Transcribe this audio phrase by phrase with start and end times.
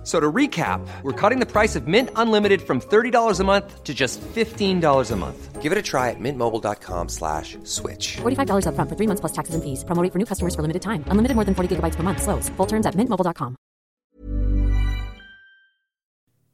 [0.00, 3.84] F- So to recap, we're cutting the price of Mint Unlimited from $30 a month
[3.84, 5.60] to just $15 a month.
[5.60, 8.16] Give it a try at mintmobile.com slash switch.
[8.22, 9.84] $45 upfront for three months plus taxes and fees.
[9.84, 11.04] Promo rate for new customers for limited time.
[11.12, 12.22] Unlimited more than 40 gigabytes per month.
[12.22, 12.48] Slows.
[12.56, 13.56] Full terms at mintmobile.com.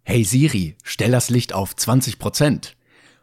[0.04, 2.75] Hey Siri, stell das Licht auf 20%.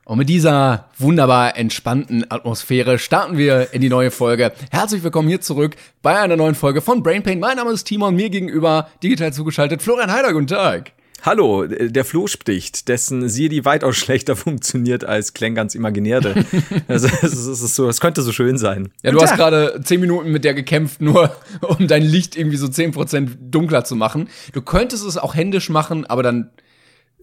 [0.05, 4.51] Und mit dieser wunderbar entspannten Atmosphäre starten wir in die neue Folge.
[4.69, 7.39] Herzlich willkommen hier zurück bei einer neuen Folge von Brain Pain.
[7.39, 10.91] Mein Name ist Timon, mir gegenüber digital zugeschaltet Florian Heider, guten Tag.
[11.21, 16.35] Hallo, äh, der Flo spricht, dessen Siri weitaus schlechter funktioniert als Klengans Imaginäre.
[16.89, 18.89] also es ist, es ist so, es könnte so schön sein.
[19.03, 22.67] Ja, du hast gerade 10 Minuten mit der gekämpft, nur um dein Licht irgendwie so
[22.67, 24.27] 10% dunkler zu machen.
[24.51, 26.49] Du könntest es auch händisch machen, aber dann,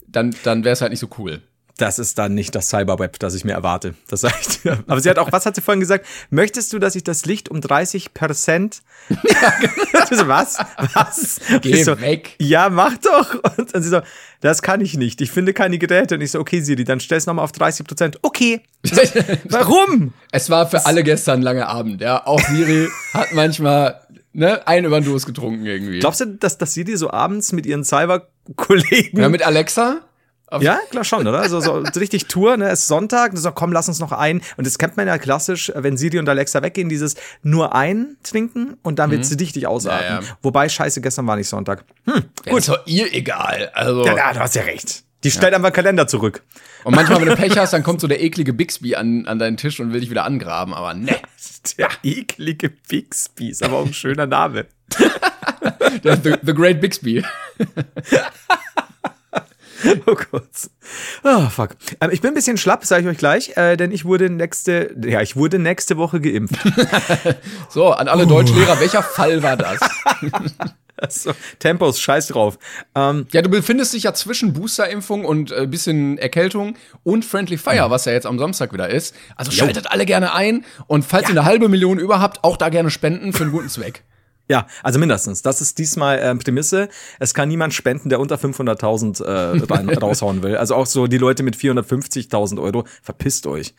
[0.08, 1.42] dann, dann wäre es halt nicht so cool.
[1.80, 3.94] Das ist dann nicht das Cyberweb, das ich mir erwarte.
[4.08, 4.84] Das dir.
[4.86, 6.04] Aber sie hat auch, was hat sie vorhin gesagt?
[6.28, 8.82] Möchtest du, dass ich das Licht um 30 Prozent?
[9.08, 9.54] Ja,
[10.28, 10.58] was?
[10.92, 11.40] Was?
[11.62, 12.36] Geh so, weg.
[12.38, 13.34] Ja, mach doch.
[13.56, 14.02] Und dann sie so,
[14.42, 15.22] das kann ich nicht.
[15.22, 16.16] Ich finde keine Geräte.
[16.16, 18.18] Und ich so, okay, Siri, dann stell's nochmal auf 30 Prozent.
[18.20, 18.60] Okay.
[19.44, 20.12] Warum?
[20.32, 22.26] Es war für alle gestern ein langer Abend, ja.
[22.26, 24.02] Auch Siri hat manchmal
[24.34, 26.00] ne, einen über den Durst getrunken irgendwie.
[26.00, 30.02] Glaubst du, dass, dass Siri so abends mit ihren Cyber-Kollegen ja, mit Alexa?
[30.60, 31.48] Ja, klar schon, oder?
[31.48, 32.68] So, so richtig Tour, ne?
[32.68, 34.40] Es ist Sonntag, so komm, lass uns noch ein.
[34.56, 38.76] Und das kennt man ja klassisch, wenn Siri und Alexa weggehen, dieses nur ein trinken
[38.82, 40.02] und dann wird sie richtig ausatmen.
[40.02, 40.36] Ja, ja.
[40.42, 41.84] Wobei, scheiße, gestern war nicht Sonntag.
[42.06, 43.70] Hm, Ja, ist doch ihr egal.
[43.74, 44.04] Also.
[44.04, 45.04] ja, ja, du hast ja recht.
[45.22, 46.42] Die stellt einfach Kalender zurück.
[46.82, 49.58] Und manchmal, wenn du Pech hast, dann kommt so der eklige Bixby an, an deinen
[49.58, 51.14] Tisch und will dich wieder angraben, aber ne.
[51.78, 54.66] Der eklige Bixby ist aber auch ein schöner Name.
[56.02, 57.22] The, the Great Bixby.
[60.06, 60.70] Oh Gott.
[61.24, 61.76] Oh, fuck.
[62.00, 64.94] Ähm, ich bin ein bisschen schlapp, sage ich euch gleich, äh, denn ich wurde nächste,
[65.04, 66.56] ja, ich wurde nächste Woche geimpft.
[67.68, 69.78] So, an alle Deutschlehrer, welcher Fall war das?
[71.08, 72.58] so, Tempos, scheiß drauf.
[72.94, 77.90] Ähm, Ja, du befindest dich ja zwischen Boosterimpfung und äh, bisschen Erkältung und Friendly Fire,
[77.90, 79.14] was ja jetzt am Samstag wieder ist.
[79.36, 82.68] Also schaltet alle gerne ein und falls ihr eine halbe Million über habt, auch da
[82.68, 84.02] gerne spenden für einen guten Zweck.
[84.50, 85.42] Ja, also mindestens.
[85.42, 86.88] Das ist diesmal äh, Prämisse.
[87.20, 90.56] Es kann niemand spenden, der unter 500.000 äh, raushauen will.
[90.56, 92.84] Also auch so die Leute mit 450.000 Euro.
[93.00, 93.74] Verpisst euch,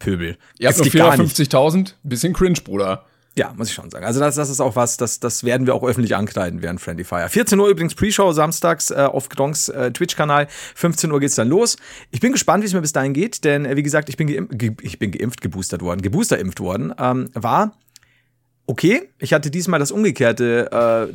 [0.00, 0.36] Pöbel.
[0.58, 1.36] Ihr habt nur geht gar nicht.
[1.36, 3.04] 450.000, bisschen cringe, Bruder.
[3.38, 4.04] Ja, muss ich schon sagen.
[4.04, 7.04] Also das, das ist auch was, das, das werden wir auch öffentlich ankleiden während Friendly
[7.04, 7.28] Fire.
[7.28, 10.48] 14 Uhr übrigens Pre-Show samstags äh, auf Gronks äh, Twitch-Kanal.
[10.74, 11.76] 15 Uhr geht's dann los.
[12.10, 14.26] Ich bin gespannt, wie es mir bis dahin geht, denn äh, wie gesagt, ich bin,
[14.26, 16.92] geimpft, ge ich bin geimpft, geboostert worden, geboosterimpft worden.
[16.98, 17.76] Ähm, war
[18.66, 19.08] okay.
[19.18, 21.12] Ich hatte diesmal das umgekehrte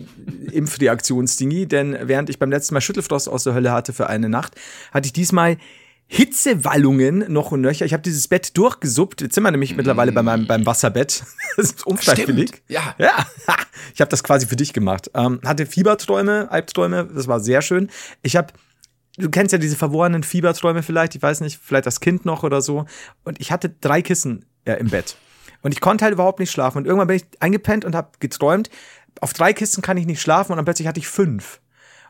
[0.49, 4.29] äh, Impfreaktionsdingi, denn während ich beim letzten Mal Schüttelfrost aus der Hölle hatte für eine
[4.29, 4.55] Nacht,
[4.91, 5.57] hatte ich diesmal
[6.13, 7.85] Hitzewallungen noch und nöcher.
[7.85, 9.21] Ich habe dieses Bett durchgesuppt.
[9.21, 11.23] Jetzt sind wir nämlich mittlerweile bei meinem beim Wasserbett.
[11.57, 12.63] Das ist unfreiwillig.
[12.67, 12.95] Ja.
[12.97, 13.25] Ja,
[13.93, 15.11] ich habe das quasi für dich gemacht.
[15.13, 17.89] Ähm, hatte Fieberträume, Albträume, das war sehr schön.
[18.23, 18.53] Ich habe,
[19.17, 22.61] du kennst ja diese verworrenen Fieberträume vielleicht, ich weiß nicht, vielleicht das Kind noch oder
[22.61, 22.85] so.
[23.23, 25.17] Und ich hatte drei Kissen äh, im Bett.
[25.61, 26.79] Und ich konnte halt überhaupt nicht schlafen.
[26.79, 28.69] Und irgendwann bin ich eingepennt und habe geträumt,
[29.19, 31.59] auf drei Kissen kann ich nicht schlafen und dann plötzlich hatte ich fünf.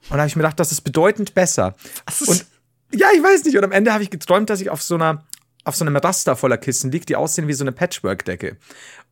[0.04, 1.76] Und da habe ich mir gedacht, das ist bedeutend besser.
[2.28, 2.46] Und
[2.94, 3.58] ja, ich weiß nicht.
[3.58, 5.24] Und am Ende habe ich geträumt, dass ich auf so einer
[5.64, 8.58] auf so einem Raster voller Kissen liegt, die aussehen wie so eine Patchwork-Decke.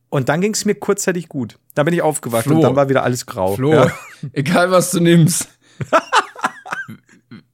[0.08, 1.58] Und dann ging es mir kurzzeitig gut.
[1.74, 2.56] Dann bin ich aufgewacht Flo.
[2.56, 3.54] und dann war wieder alles grau.
[3.54, 3.92] Flo, Ja.
[4.32, 5.48] egal was du nimmst.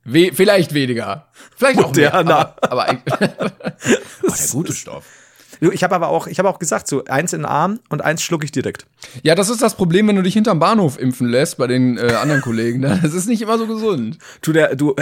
[0.04, 1.28] We vielleicht weniger.
[1.56, 2.10] Vielleicht auch mehr.
[2.10, 2.56] Moderner.
[2.62, 3.00] Aber, aber,
[3.38, 3.52] aber
[4.22, 5.04] der gute Stoff.
[5.60, 8.22] Ich habe aber auch, ich habe auch gesagt, so eins in den Arm und eins
[8.22, 8.86] schluck ich direkt.
[9.22, 12.12] Ja, das ist das Problem, wenn du dich hinterm Bahnhof impfen lässt bei den äh,
[12.20, 12.80] anderen Kollegen.
[12.80, 12.98] Ne?
[13.02, 14.18] Das ist nicht immer so gesund.
[14.42, 14.94] Du, der, du,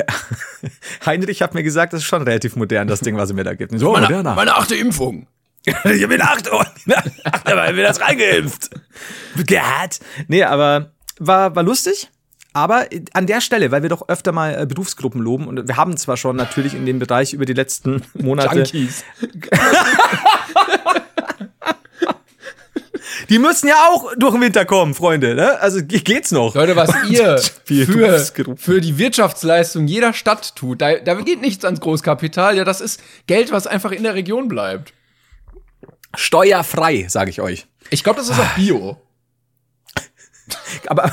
[1.06, 3.54] Heinrich hat mir gesagt, das ist schon relativ modern, das Ding, was er mir da
[3.54, 3.72] gibt.
[3.72, 4.34] Und ich So, moderner.
[4.34, 5.26] meine achte Impfung.
[5.66, 6.60] ich bin acht Uhr.
[7.24, 8.70] Acht Uhr, mir das reingeimpft.
[9.46, 10.00] Gehört.
[10.28, 12.10] Nee, aber war, war lustig.
[12.56, 15.96] Aber an der Stelle, weil wir doch öfter mal äh, Berufsgruppen loben und wir haben
[15.96, 19.02] zwar schon natürlich in dem Bereich über die letzten Monate Junkies.
[23.28, 25.34] Die müssen ja auch durch den Winter kommen, Freunde.
[25.34, 25.58] Ne?
[25.60, 26.54] Also ge- geht's noch.
[26.54, 31.80] Leute, was ihr für, für die Wirtschaftsleistung jeder Stadt tut, da, da geht nichts ans
[31.80, 32.56] Großkapital.
[32.56, 34.92] Ja, das ist Geld, was einfach in der Region bleibt.
[36.16, 37.66] Steuerfrei, sage ich euch.
[37.90, 38.96] Ich glaube, das ist auch Bio.
[40.86, 41.12] Aber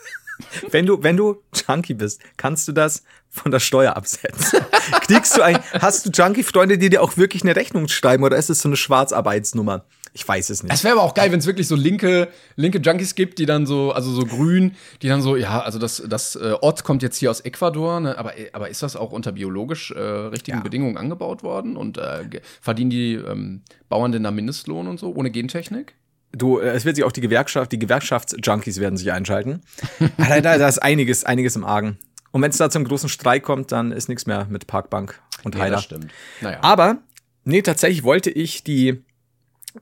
[0.70, 4.60] wenn du, wenn du Junkie bist, kannst du das von der Steuer absetzen.
[5.06, 8.50] Kriegst du ein, hast du Junkie-Freunde, die dir auch wirklich eine Rechnung schreiben oder ist
[8.50, 9.84] es so eine Schwarzarbeitsnummer?
[10.12, 10.72] Ich weiß es nicht.
[10.72, 13.64] Es wäre aber auch geil, wenn es wirklich so linke, linke Junkies gibt, die dann
[13.66, 17.16] so, also so grün, die dann so, ja, also das, das äh, Ott kommt jetzt
[17.18, 20.62] hier aus Ecuador, ne, aber, aber ist das auch unter biologisch äh, richtigen Ja.
[20.64, 21.76] Bedingungen angebaut worden?
[21.76, 22.24] Und äh,
[22.60, 25.94] verdienen die ähm, Bauern denn da Mindestlohn und so, ohne Gentechnik?
[26.32, 29.60] Du, äh, es wird sich auch die Gewerkschaft, die Gewerkschaftsjunkies werden sich einschalten.
[30.16, 31.98] da, da, da ist einiges, einiges im Argen.
[32.32, 35.54] Und wenn es da zum großen Streik kommt, dann ist nichts mehr mit Parkbank und
[35.54, 35.76] Ja, Heiler.
[35.76, 36.08] das stimmt.
[36.40, 36.58] Naja.
[36.62, 36.98] Aber,
[37.44, 39.02] nee, tatsächlich wollte ich die,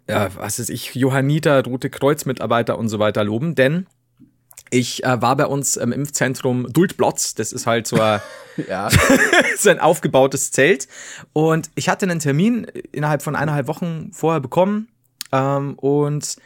[0.06, 3.87] äh, was ist ich, Johanniter, Rote Kreuz-Mitarbeiter und so weiter loben, denn
[4.70, 8.20] ich äh, war bei uns im Impfzentrum Duldblotz, das ist halt so ein,
[8.69, 8.88] ja.
[9.56, 10.88] so ein aufgebautes Zelt.
[11.32, 14.88] Und ich hatte einen Termin innerhalb von eineinhalb Wochen vorher bekommen
[15.32, 16.37] ähm, und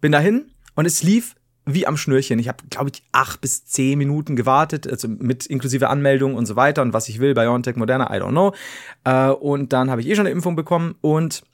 [0.00, 1.34] bin dahin und es lief
[1.64, 2.38] wie am Schnürchen.
[2.40, 6.56] Ich habe, glaube ich, acht bis zehn Minuten gewartet, also mit inklusive Anmeldung und so
[6.56, 8.52] weiter und was ich will, BioNTech, Moderna, I don't know.
[9.04, 11.44] Äh, und dann habe ich eh schon eine Impfung bekommen und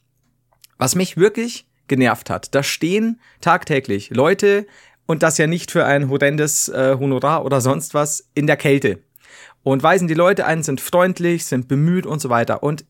[0.79, 4.67] was mich wirklich genervt hat, da stehen tagtäglich Leute
[5.07, 9.01] und das ja nicht für ein horrendes äh, Honorar oder sonst was in der Kälte
[9.63, 12.63] und weisen die Leute ein, sind freundlich, sind bemüht und so weiter.
[12.63, 12.85] Und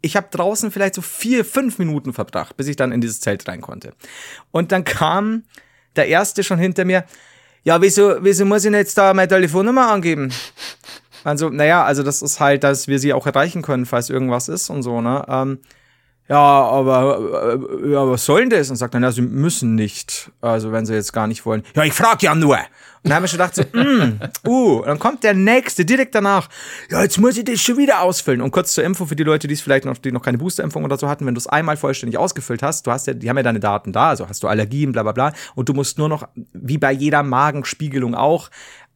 [0.00, 3.46] ich habe draußen vielleicht so vier, fünf Minuten verbracht, bis ich dann in dieses Zelt
[3.48, 3.92] rein konnte.
[4.50, 5.44] Und dann kam
[5.96, 7.04] der Erste schon hinter mir,
[7.62, 10.32] ja, wieso, wieso muss ich denn jetzt da meine Telefonnummer angeben?
[11.22, 14.70] Also, naja, also das ist halt, dass wir sie auch erreichen können, falls irgendwas ist
[14.70, 15.22] und so, ne?
[15.28, 15.58] Ähm,
[16.30, 18.70] ja, aber äh, ja, was soll denn das?
[18.70, 20.30] Und sagt dann, ja, sie müssen nicht.
[20.40, 21.64] Also wenn sie jetzt gar nicht wollen.
[21.74, 22.56] Ja, ich frag ja nur.
[22.56, 22.66] Und
[23.02, 26.48] dann haben wir schon gedacht, so, mm, uh, und dann kommt der nächste direkt danach.
[26.88, 28.42] Ja, jetzt muss ich das schon wieder ausfüllen.
[28.42, 30.84] Und kurz zur Info für die Leute, die es vielleicht noch, die noch keine Boosterimpfung
[30.84, 33.36] oder so hatten, wenn du es einmal vollständig ausgefüllt hast, du hast ja, die haben
[33.36, 35.32] ja deine Daten da, also hast du Allergien, bla bla bla.
[35.56, 38.50] Und du musst nur noch, wie bei jeder Magenspiegelung auch,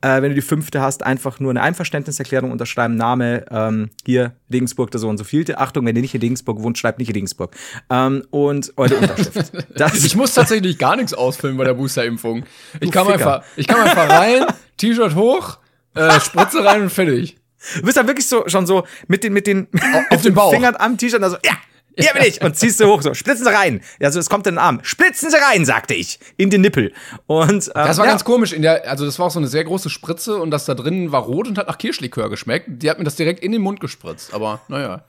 [0.05, 4.91] äh, wenn du die fünfte hast, einfach nur eine Einverständniserklärung unterschreiben, Name, ähm, hier, Regensburg,
[4.91, 5.59] der so und so vielte.
[5.59, 7.57] Achtung, wenn ihr nicht in Regensburg wohnt, schreibt nicht in Regensburg.
[7.89, 9.53] Ähm, und eure Unterschrift.
[10.05, 12.45] Ich muss tatsächlich gar nichts ausfüllen bei der Boosterimpfung.
[12.81, 13.09] Ich Ficker.
[13.09, 14.45] einfach, ich kam einfach rein,
[14.77, 15.59] T-Shirt hoch,
[15.95, 17.39] äh, Spritze rein und fertig.
[17.77, 19.69] du bist dann wirklich so, schon so mit den, mit den,
[20.11, 20.53] auf den Bauch.
[20.53, 21.53] Fingern am T-Shirt, also, ja,
[21.99, 22.41] hier bin ich.
[22.43, 23.81] Und ziehst du hoch, so, splitzen Sie rein.
[24.01, 24.81] Ja, so, es kommt in den Arm.
[24.83, 26.19] Splitzen Sie rein, sagte ich.
[26.37, 26.93] In den Nippel.
[27.27, 28.53] Und, ähm, Das war ja, ganz komisch.
[28.53, 31.13] In der, also das war auch so eine sehr große Spritze und das da drin
[31.13, 32.67] war rot und hat nach Kirschlikör geschmeckt.
[32.83, 34.35] Die hat mir das direkt in den Mund gespritzt.
[34.35, 35.05] Aber naja.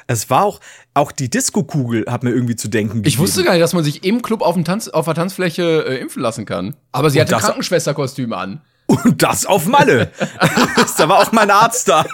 [0.07, 0.59] Es, war auch,
[0.93, 3.21] auch die Disco-Kugel hat mir irgendwie zu denken Ich gegeben.
[3.23, 6.21] wusste gar nicht, dass man sich im Club auf, Tanz, auf der Tanzfläche äh, impfen
[6.21, 6.75] lassen kann.
[6.91, 8.61] Aber sie Und hatte das- Krankenschwesterkostüm an.
[8.93, 10.11] Und das auf Malle.
[10.97, 12.05] da war auch mein Arzt da.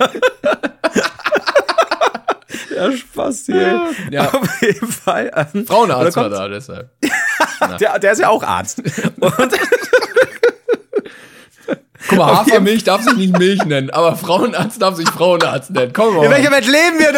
[2.75, 3.91] ja, Spaß hier.
[4.09, 4.29] Ja.
[4.29, 5.31] Auf jeden Fall.
[5.53, 6.89] Ähm, Frauenarzt war da, deshalb.
[7.79, 8.79] Der, der ist ja auch Arzt.
[9.19, 9.53] Und
[12.07, 15.91] Guck mal, Hafermilch darf sich nicht Milch nennen, aber Frauenarzt darf sich Frauenarzt nennen.
[15.93, 16.25] Komm mal.
[16.25, 17.13] in welcher Welt leben wir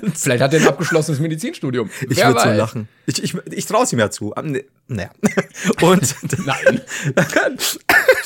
[0.00, 0.12] denn?
[0.14, 1.90] Vielleicht hat er ein abgeschlossenes Medizinstudium.
[2.08, 2.88] Ich würde so lachen.
[3.06, 4.32] Ich, ich, ich traue es ihm ja zu.
[4.42, 5.10] Ne- Naja.
[5.82, 6.14] Und
[6.46, 6.80] Nein.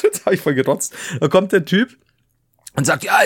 [0.03, 0.93] jetzt habe ich voll gerotzt.
[1.19, 1.97] Da kommt der Typ
[2.77, 3.19] und sagt, ja,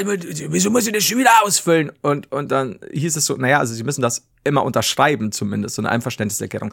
[0.49, 1.93] wieso muss ich das schon wieder ausfüllen?
[2.01, 5.83] Und, und dann hieß es so, naja, also sie müssen das immer unterschreiben zumindest, so
[5.83, 6.73] eine Einverständniserklärung.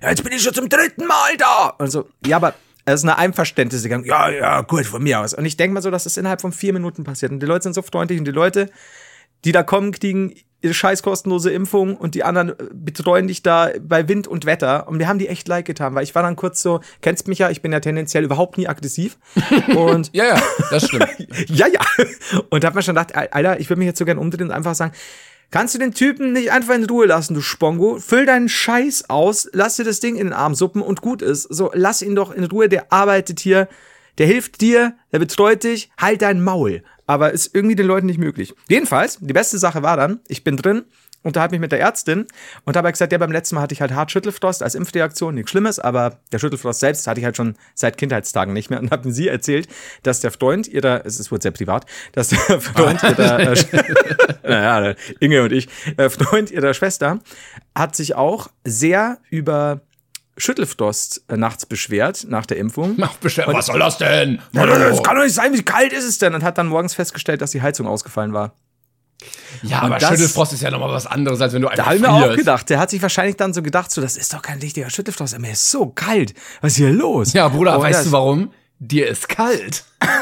[0.00, 1.68] Ja, jetzt bin ich schon zum dritten Mal da.
[1.78, 4.04] Und so, ja, aber es ist eine Einverständniserklärung.
[4.04, 5.34] Ja, ja, gut, von mir aus.
[5.34, 7.32] Und ich denke mal so, dass das innerhalb von vier Minuten passiert.
[7.32, 8.70] Und die Leute sind so freundlich und die Leute,
[9.44, 13.70] die da kommen, kriegen ihre scheiß kostenlose Impfung und die anderen äh, betreuen dich da
[13.80, 14.88] bei Wind und Wetter.
[14.88, 17.38] Und wir haben die echt leid getan, weil ich war dann kurz so, kennst mich
[17.38, 19.18] ja, ich bin ja tendenziell überhaupt nie aggressiv.
[19.76, 21.08] Und Ja, ja, das stimmt.
[21.48, 21.80] ja, ja.
[22.50, 24.52] Und da hat man schon gedacht, Alter, ich würde mich jetzt so gern umdrehen und
[24.52, 24.92] einfach sagen,
[25.52, 28.00] kannst du den Typen nicht einfach in Ruhe lassen, du Spongo?
[28.00, 31.42] Füll deinen Scheiß aus, lass dir das Ding in den Arm suppen und gut ist.
[31.44, 33.68] So, lass ihn doch in Ruhe, der arbeitet hier,
[34.18, 36.82] der hilft dir, der betreut dich, halt dein Maul.
[37.06, 38.54] Aber ist irgendwie den Leuten nicht möglich.
[38.68, 40.84] Jedenfalls, die beste Sache war dann, ich bin drin,
[41.22, 42.26] unterhalte mich mit der Ärztin
[42.64, 45.50] und habe gesagt, ja, beim letzten Mal hatte ich halt hart Schüttelfrost als Impfreaktion, nichts
[45.50, 49.12] Schlimmes, aber der Schüttelfrost selbst hatte ich halt schon seit Kindheitstagen nicht mehr und habe
[49.12, 49.68] sie erzählt,
[50.02, 53.56] dass der Freund ihrer, es wohl sehr privat, dass der Freund ihrer, äh,
[54.42, 57.20] naja, Inge und ich, äh, Freund ihrer Schwester,
[57.74, 59.80] hat sich auch sehr über
[60.36, 62.94] Schüttelfrost äh, nachts beschwert nach der Impfung.
[62.96, 63.48] Mach bestimmt.
[63.48, 64.40] Was soll das denn?
[64.52, 66.34] Ja, Das kann doch nicht sein, wie kalt ist es denn?
[66.34, 68.54] Und hat dann morgens festgestellt, dass die Heizung ausgefallen war.
[69.62, 71.96] Ja, aber das- Schüttelfrost ist ja nochmal was anderes, als wenn du Da einfach habe
[71.96, 74.42] ich mir auch gedacht, der hat sich wahrscheinlich dann so gedacht, so, das ist doch
[74.42, 76.34] kein richtiger Schüttelfrost, mir ist so kalt.
[76.60, 77.32] Was ist hier los?
[77.32, 78.52] Ja, Bruder, Und weißt das- du warum?
[78.78, 79.84] Dir ist kalt.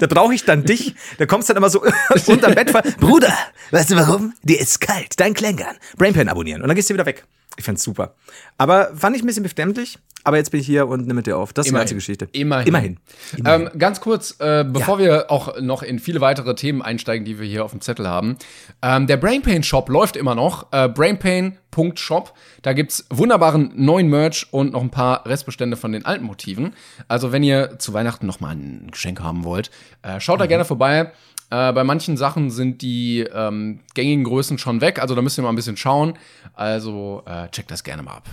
[0.00, 0.94] Da brauche ich dann dich.
[1.18, 1.82] Da kommst dann immer so
[2.26, 2.72] unterm Bett.
[2.98, 3.32] Bruder,
[3.70, 4.32] weißt du warum?
[4.42, 5.20] Dir ist kalt.
[5.20, 5.76] Dein Klängern.
[5.96, 6.62] Brainpan abonnieren.
[6.62, 7.24] Und dann gehst du wieder weg.
[7.56, 8.14] Ich fand's super.
[8.58, 9.98] Aber fand ich ein bisschen befremdlich.
[10.24, 11.52] Aber jetzt bin ich hier und nehme mit dir auf.
[11.52, 12.28] Das ist die ganze Geschichte.
[12.32, 12.66] Immerhin.
[12.66, 12.98] Immerhin.
[13.44, 17.46] Ähm, ganz kurz, äh, bevor wir auch noch in viele weitere Themen einsteigen, die wir
[17.46, 18.36] hier auf dem Zettel haben.
[18.82, 20.72] Ähm, der Brainpain Shop läuft immer noch.
[20.72, 22.32] Äh, Brainpain.shop.
[22.62, 26.72] Da gibt's wunderbaren neuen Merch und noch ein paar Restbestände von den alten Motiven.
[27.06, 29.70] Also wenn ihr zu Weihnachten noch mal ein Geschenk haben wollt,
[30.02, 31.12] äh, schaut da gerne vorbei.
[31.50, 35.42] Äh, bei manchen Sachen sind die ähm, gängigen Größen schon weg, also da müsst ihr
[35.42, 36.14] mal ein bisschen schauen.
[36.54, 38.28] Also äh, checkt das gerne mal ab.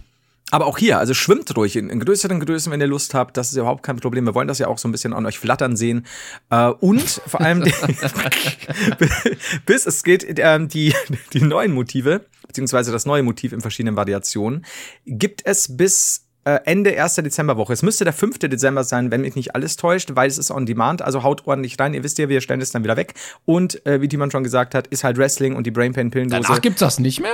[0.51, 3.37] Aber auch hier, also schwimmt ruhig in, in größeren Größen, wenn ihr Lust habt.
[3.37, 4.25] Das ist überhaupt kein Problem.
[4.25, 6.05] Wir wollen das ja auch so ein bisschen an euch flattern sehen.
[6.49, 7.63] Äh, und vor allem,
[9.65, 10.93] bis es geht, ähm, die,
[11.33, 14.65] die neuen Motive, beziehungsweise das neue Motiv in verschiedenen Variationen,
[15.05, 17.15] gibt es bis äh, Ende 1.
[17.15, 17.73] Dezemberwoche.
[17.73, 18.39] Es müsste der 5.
[18.39, 21.79] Dezember sein, wenn mich nicht alles täuscht, weil es ist on demand, also haut ordentlich
[21.79, 21.93] rein.
[21.93, 23.13] Ihr wisst ja, wir stellen es dann wieder weg.
[23.45, 26.41] Und äh, wie Timon schon gesagt hat, ist halt Wrestling und die Brainpain-Pillendose.
[26.41, 27.33] Danach gibt's das nicht mehr?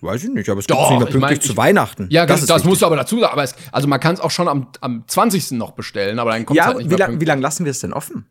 [0.00, 2.06] Weiß ich nicht, aber es gibt nicht mehr ich pünktlich mein, zu ich- Weihnachten.
[2.10, 2.68] Ja, das, das wichtig.
[2.68, 3.32] musst du aber dazu sagen.
[3.32, 5.52] Aber es, also man kann es auch schon am, am 20.
[5.52, 7.28] noch bestellen, aber dann kommt Ja, halt nicht wie lange wie pünktlich.
[7.28, 8.26] lang lassen wir es denn offen?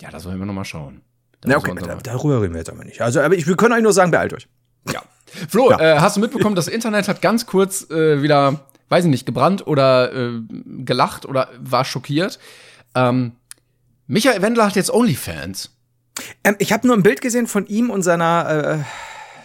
[0.00, 1.00] Ja, das wollen wir noch mal schauen.
[1.44, 3.00] Na, okay, da, darüber reden wir jetzt aber nicht.
[3.00, 4.46] Also, aber ich, wir können euch nur sagen, beeilt euch.
[4.92, 5.02] ja.
[5.48, 9.26] Flo, äh, hast du mitbekommen, das Internet hat ganz kurz äh, wieder, weiß ich nicht,
[9.26, 10.40] gebrannt oder äh,
[10.84, 12.38] gelacht oder war schockiert.
[12.94, 13.32] Ähm,
[14.08, 15.70] Michael Wendler hat jetzt OnlyFans.
[16.44, 18.84] Ähm, ich habe nur ein Bild gesehen von ihm und seiner, äh,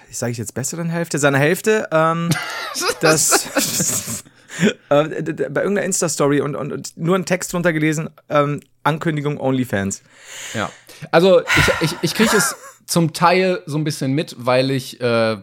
[0.10, 2.30] ich sage ich jetzt besseren Hälfte, seiner Hälfte, ähm,
[3.02, 4.24] das
[4.90, 10.02] äh, bei irgendeiner Insta-Story und, und, und nur einen Text drunter gelesen, ähm, Ankündigung OnlyFans.
[10.54, 10.70] Ja.
[11.12, 15.38] Also ich, ich, ich kriege es zum Teil so ein bisschen mit, weil ich äh,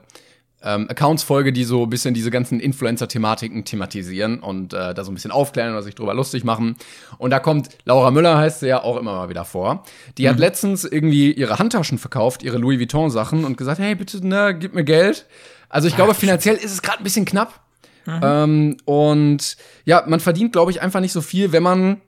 [0.65, 5.11] ähm, Accounts folge, die so ein bisschen diese ganzen Influencer-Thematiken thematisieren und äh, da so
[5.11, 6.77] ein bisschen aufklären oder sich drüber lustig machen.
[7.19, 9.85] Und da kommt, Laura Müller heißt sie ja auch immer mal wieder vor.
[10.19, 14.57] Die hat letztens irgendwie ihre Handtaschen verkauft, ihre Louis Vuitton-Sachen und gesagt, hey, bitte, ne,
[14.59, 15.27] gib mir Geld.
[15.69, 17.61] Also ich glaube, finanziell ist es gerade ein bisschen knapp.
[18.07, 22.01] Ähm, und ja, man verdient, glaube ich, einfach nicht so viel, wenn man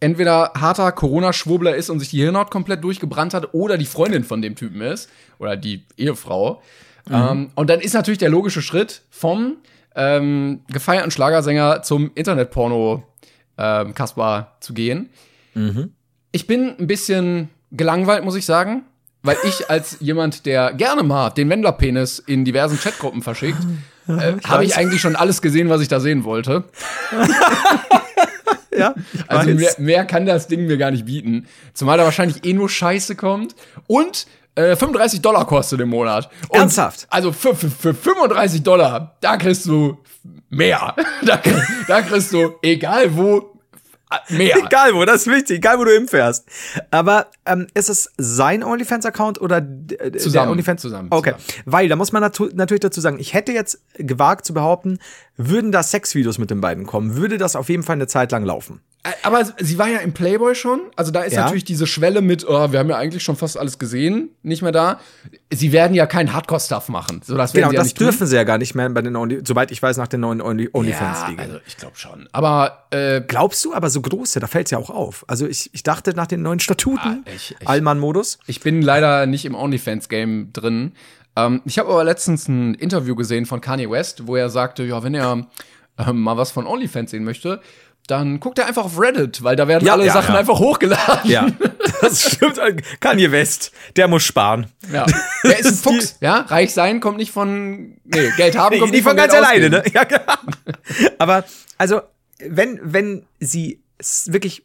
[0.00, 4.42] entweder harter Corona-Schwurbler ist und sich die Hirnhaut komplett durchgebrannt hat oder die Freundin von
[4.42, 5.08] dem Typen ist
[5.38, 6.60] oder die Ehefrau.
[7.10, 9.56] Ähm, und dann ist natürlich der logische Schritt vom
[9.94, 13.02] ähm, gefeierten Schlagersänger zum Internetporno
[13.58, 15.10] ähm, Kaspar zu gehen.
[16.32, 18.84] Ich bin ein bisschen gelangweilt, muss ich sagen,
[19.22, 23.58] weil ich als jemand, der gerne mal den Wendler-Penis in diversen Chatgruppen verschickt,
[24.08, 26.64] äh, habe ich eigentlich schon alles gesehen, was ich da sehen wollte.
[28.76, 28.94] Ja,
[29.28, 31.46] Also mehr, mehr kann das Ding mir gar nicht bieten.
[31.74, 33.54] Zumal da wahrscheinlich eh nur Scheiße kommt.
[33.86, 36.28] Und äh, 35 Dollar kostet im Monat.
[36.48, 37.06] Und Ernsthaft?
[37.10, 39.98] Also für, für, für 35 Dollar, da kriegst du
[40.50, 40.94] mehr.
[41.24, 41.40] Da,
[41.86, 43.52] da kriegst du, egal wo,
[44.28, 44.56] mehr.
[44.58, 46.44] Egal wo, das ist wichtig, egal wo du hinfährst.
[46.90, 50.82] Aber ähm, ist es sein OnlyFans-Account oder äh, Zusammen, der OnlyFans?
[50.82, 51.62] zusammen, Okay, zusammen.
[51.66, 54.98] weil da muss man natu natürlich dazu sagen, ich hätte jetzt gewagt zu behaupten,
[55.36, 58.44] würden da Sexvideos mit den beiden kommen, würde das auf jeden Fall eine Zeit lang
[58.44, 58.80] laufen.
[59.04, 60.80] Äh, Aber sie war ja im Playboy schon.
[60.94, 61.42] Also da ist Ja.
[61.42, 64.70] natürlich diese Schwelle mit, oh, wir haben ja eigentlich schon fast alles gesehen, nicht mehr
[64.70, 65.00] da.
[65.52, 67.20] Sie werden ja keinen Hardcore-Stuff machen.
[67.24, 68.06] So, das Genau, ja das nicht tun.
[68.06, 70.40] dürfen sie ja gar nicht mehr bei den Only, soweit ich weiß, nach den neuen
[70.40, 71.40] Only ja, OnlyFans-Regeln.
[71.40, 72.28] also ich glaube schon.
[72.30, 75.24] Aber äh, Glaubst du, aber so große, da fällt es ja auch auf.
[75.26, 78.38] Also ich, ich dachte nach den neuen Statuten, Ah, Allmann-Modus.
[78.46, 80.92] Ich bin leider nicht im OnlyFans-Game drin.
[81.34, 85.02] Ähm, ich habe aber letztens ein Interview gesehen von Kanye West, wo er sagte, ja,
[85.02, 85.46] wenn er
[85.98, 87.60] ähm, mal was von OnlyFans sehen möchte,
[88.08, 90.40] dann guckt er einfach auf Reddit, weil da werden Ja, alle ja, Sachen ja.
[90.40, 91.30] einfach hochgeladen.
[91.30, 91.46] Ja,
[92.00, 92.58] das stimmt.
[93.00, 94.66] Kanye West, der muss sparen.
[94.92, 95.06] Ja.
[95.44, 96.40] Der ist ein Fuchs, ja.
[96.40, 99.78] Reich sein kommt nicht von, nee, Geld haben kommt die nicht von ganz Geld alleine,
[99.78, 99.84] ausgeben.
[99.84, 99.92] ne?
[99.94, 101.12] Ja, genau.
[101.18, 101.44] Aber,
[101.78, 102.02] also,
[102.40, 103.80] wenn, wenn sie
[104.26, 104.64] wirklich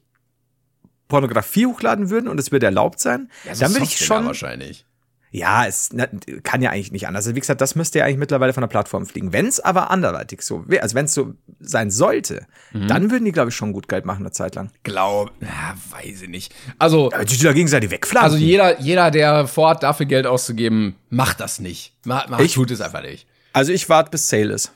[1.07, 4.25] Pornografie hochladen würden und es würde erlaubt sein, Ja, so dann würde ich schon.
[4.25, 4.85] wahrscheinlich.
[5.29, 6.07] Ja, es na,
[6.43, 7.25] kann ja eigentlich nicht anders.
[7.25, 9.33] Also, wie gesagt, das müsste ja eigentlich mittlerweile von der Plattform fliegen.
[9.33, 12.87] Wenn es aber anderweitig so wäre, also wenn es so sein sollte, Mhm.
[12.87, 14.71] dann würden die, glaube ich, schon gut Geld machen eine Zeit lang.
[14.83, 16.55] Glaub, ja, weiß ich nicht.
[16.79, 18.31] Also, Aber die da gegenseitig wegflanken.
[18.33, 21.93] also jeder, jeder, der vorhat, dafür Geld auszugeben, macht das nicht.
[22.05, 23.27] Macht, macht, Ich- tut es einfach nicht.
[23.53, 24.71] also ich warte, bis Sale ist.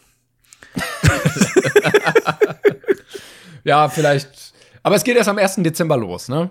[3.63, 4.53] Ja, vielleicht.
[4.84, 5.58] Aber es geht erst am 1.
[5.63, 6.50] Dezember los, ne?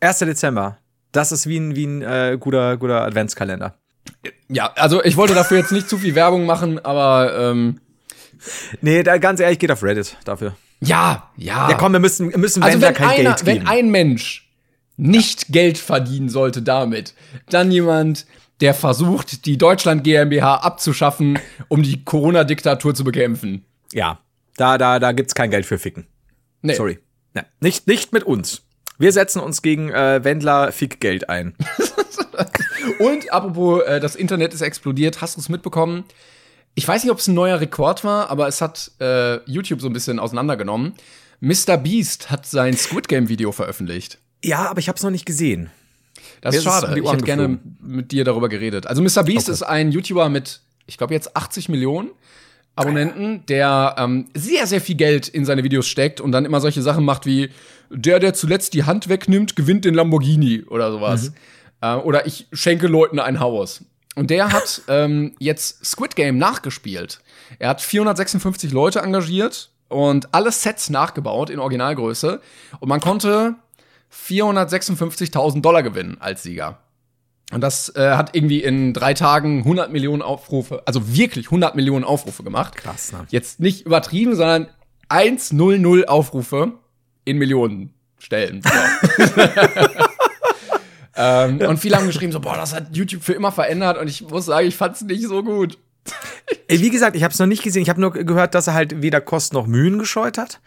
[0.00, 0.20] 1.
[0.20, 0.78] Dezember.
[1.12, 3.74] Das ist wie ein, wie ein äh, guter, guter Adventskalender.
[4.48, 7.80] Ja, also ich wollte dafür jetzt nicht zu viel Werbung machen, aber ähm,
[8.80, 10.56] Nee, da, ganz ehrlich, geht auf Reddit dafür.
[10.80, 11.70] ja, ja.
[11.70, 13.68] Ja, komm, wir müssen, wir müssen also wenn kein einer, Geld wenn geben.
[13.68, 14.50] ein Mensch
[14.98, 17.14] nicht Geld verdienen sollte damit,
[17.50, 18.26] dann jemand,
[18.60, 23.64] der versucht, die Deutschland GmbH abzuschaffen, um die Corona-Diktatur zu bekämpfen.
[23.92, 24.20] ja,
[24.56, 26.06] da, da, da gibt's kein Geld für Ficken.
[26.62, 26.74] Nee.
[26.74, 26.98] Sorry.
[27.34, 28.62] Ja, nicht, nicht mit uns.
[28.98, 31.54] Wir setzen uns gegen äh, Wendler Fickgeld ein.
[32.98, 36.04] Und apropos, äh, das Internet ist explodiert, hast du es mitbekommen?
[36.78, 39.88] ich weiß nicht, ob es ein neuer Rekord war, aber es hat äh, YouTube so
[39.88, 40.92] ein bisschen auseinandergenommen.
[41.40, 41.78] Mr.
[41.78, 44.18] Beast hat sein Squid Game Video veröffentlicht.
[44.44, 45.70] Ja, aber ich habe es noch nicht gesehen.
[46.42, 46.98] Das ist schade.
[47.00, 48.86] Ich hätte gerne mit dir darüber geredet.
[48.86, 49.24] Also Mr.
[49.24, 49.52] Beast Okay.
[49.52, 52.10] ist ein YouTuber mit, ich glaube jetzt 80 Millionen
[52.76, 56.82] Abonnenten, der ähm, sehr, sehr viel Geld in seine Videos steckt und dann immer solche
[56.82, 57.48] Sachen macht wie
[57.90, 61.32] der, der zuletzt die Hand wegnimmt, gewinnt den Lamborghini oder sowas.
[61.80, 63.84] Äh, oder ich schenke Leuten ein Haus.
[64.14, 67.20] Und der hat ähm, jetzt Squid Game nachgespielt.
[67.58, 72.40] Er hat 456 Leute engagiert und alle Sets nachgebaut in Originalgröße.
[72.80, 73.54] Und man konnte
[74.12, 76.78] 456.000 Dollar gewinnen als Sieger.
[77.52, 82.04] Und das äh, hat irgendwie in drei Tagen 100 Millionen Aufrufe, also wirklich 100 Millionen
[82.04, 82.76] Aufrufe gemacht.
[82.76, 83.26] Krass, ne?
[83.30, 84.68] Jetzt nicht übertrieben, sondern
[85.08, 86.72] 100 Aufrufe
[87.24, 88.62] in Millionen Stellen.
[91.16, 93.98] Ähm, Und viele haben geschrieben so, boah, das hat YouTube für immer verändert.
[93.98, 95.78] Und ich muss sagen, ich fand's nicht so gut.
[96.68, 97.82] Ey, Wie gesagt, ich habe es noch nicht gesehen.
[97.82, 100.60] Ich habe nur gehört, dass er halt weder Kosten noch Mühen gescheut hat.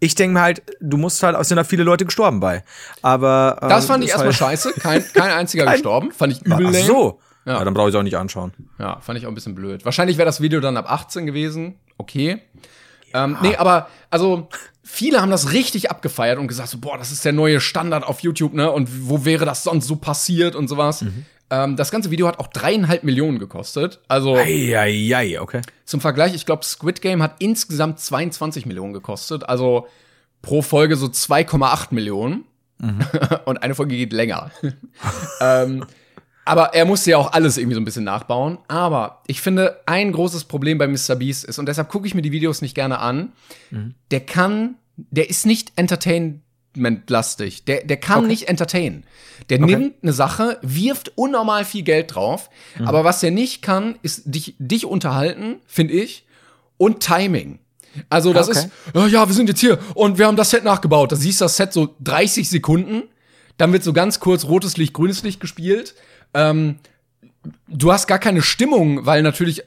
[0.00, 2.64] Ich denke mir halt, du musst halt, es sind da viele Leute gestorben bei.
[3.02, 4.72] Aber ähm, Das fand ich erstmal halt, scheiße.
[4.80, 6.12] Kein, kein einziger gestorben.
[6.12, 7.20] Fand ich übel Ach so.
[7.46, 7.58] Ja.
[7.58, 7.64] Ja.
[7.64, 8.52] dann brauche ich auch nicht anschauen.
[8.78, 9.84] Ja, fand ich auch ein bisschen blöd.
[9.84, 11.74] Wahrscheinlich wäre das Video dann ab 18 gewesen.
[11.98, 12.40] Okay.
[13.12, 14.48] Ähm, nee, aber also
[14.82, 18.20] viele haben das richtig abgefeiert und gesagt so, boah, das ist der neue Standard auf
[18.20, 18.70] YouTube, ne?
[18.70, 21.04] Und wo wäre das sonst so passiert und sowas.
[21.54, 24.00] Ähm, das ganze Video hat auch dreieinhalb Millionen gekostet.
[24.08, 25.60] Also Eieiei, okay.
[25.84, 29.48] zum Vergleich, ich glaube, Squid Game hat insgesamt 22 Millionen gekostet.
[29.48, 29.86] Also
[30.42, 32.44] pro Folge so 2,8 Millionen.
[33.44, 34.50] Und eine Folge geht länger.
[35.40, 35.84] ähm,
[36.44, 38.58] aber er musste ja auch alles irgendwie so ein bisschen nachbauen.
[38.68, 41.14] Aber ich finde, ein großes Problem bei Mr.
[41.16, 43.32] Beast ist, und deshalb gucke ich mir die Videos nicht gerne an,
[44.10, 45.72] der kann, der ist nicht
[46.74, 47.64] entertainment-lastig.
[47.64, 49.04] Der, der kann nicht entertainen.
[49.50, 52.88] Der nimmt eine Sache, wirft unnormal viel Geld drauf, Mhm.
[52.88, 56.24] aber was er nicht kann, ist dich, dich unterhalten, finde ich,
[56.76, 57.58] und Timing.
[58.10, 58.58] Also das Okay.
[58.58, 61.12] ist, ja, ja, wir sind jetzt hier und wir haben das Set nachgebaut.
[61.12, 63.04] Da siehst du das Set so 30 Sekunden,
[63.56, 65.94] dann wird so ganz kurz rotes Licht, grünes Licht gespielt.
[66.32, 66.76] Ähm,
[67.68, 69.62] du hast gar keine Stimmung, weil natürlich,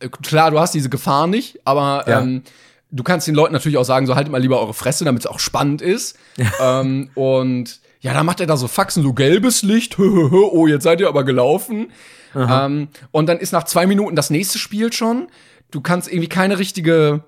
[0.00, 2.20] äh, klar, du hast diese Gefahr nicht, aber Ja.
[2.20, 2.42] ähm,
[2.90, 5.26] du kannst den Leuten natürlich auch sagen, so haltet mal lieber eure Fresse, damit es
[5.26, 6.18] auch spannend ist.
[6.60, 11.00] ähm, und ja, dann macht er da so Faxen, so gelbes Licht, oh, jetzt seid
[11.00, 11.92] ihr aber gelaufen.
[12.34, 15.28] Ähm, und dann ist nach zwei Minuten das nächste Spiel schon.
[15.70, 17.24] Du kannst irgendwie keine richtige,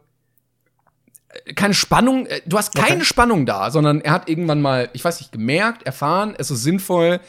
[1.28, 5.04] äh, keine Spannung, äh, du hast keine Spannung da, sondern er hat irgendwann mal, ich
[5.04, 7.20] weiß nicht, gemerkt, erfahren, es ist sinnvoll,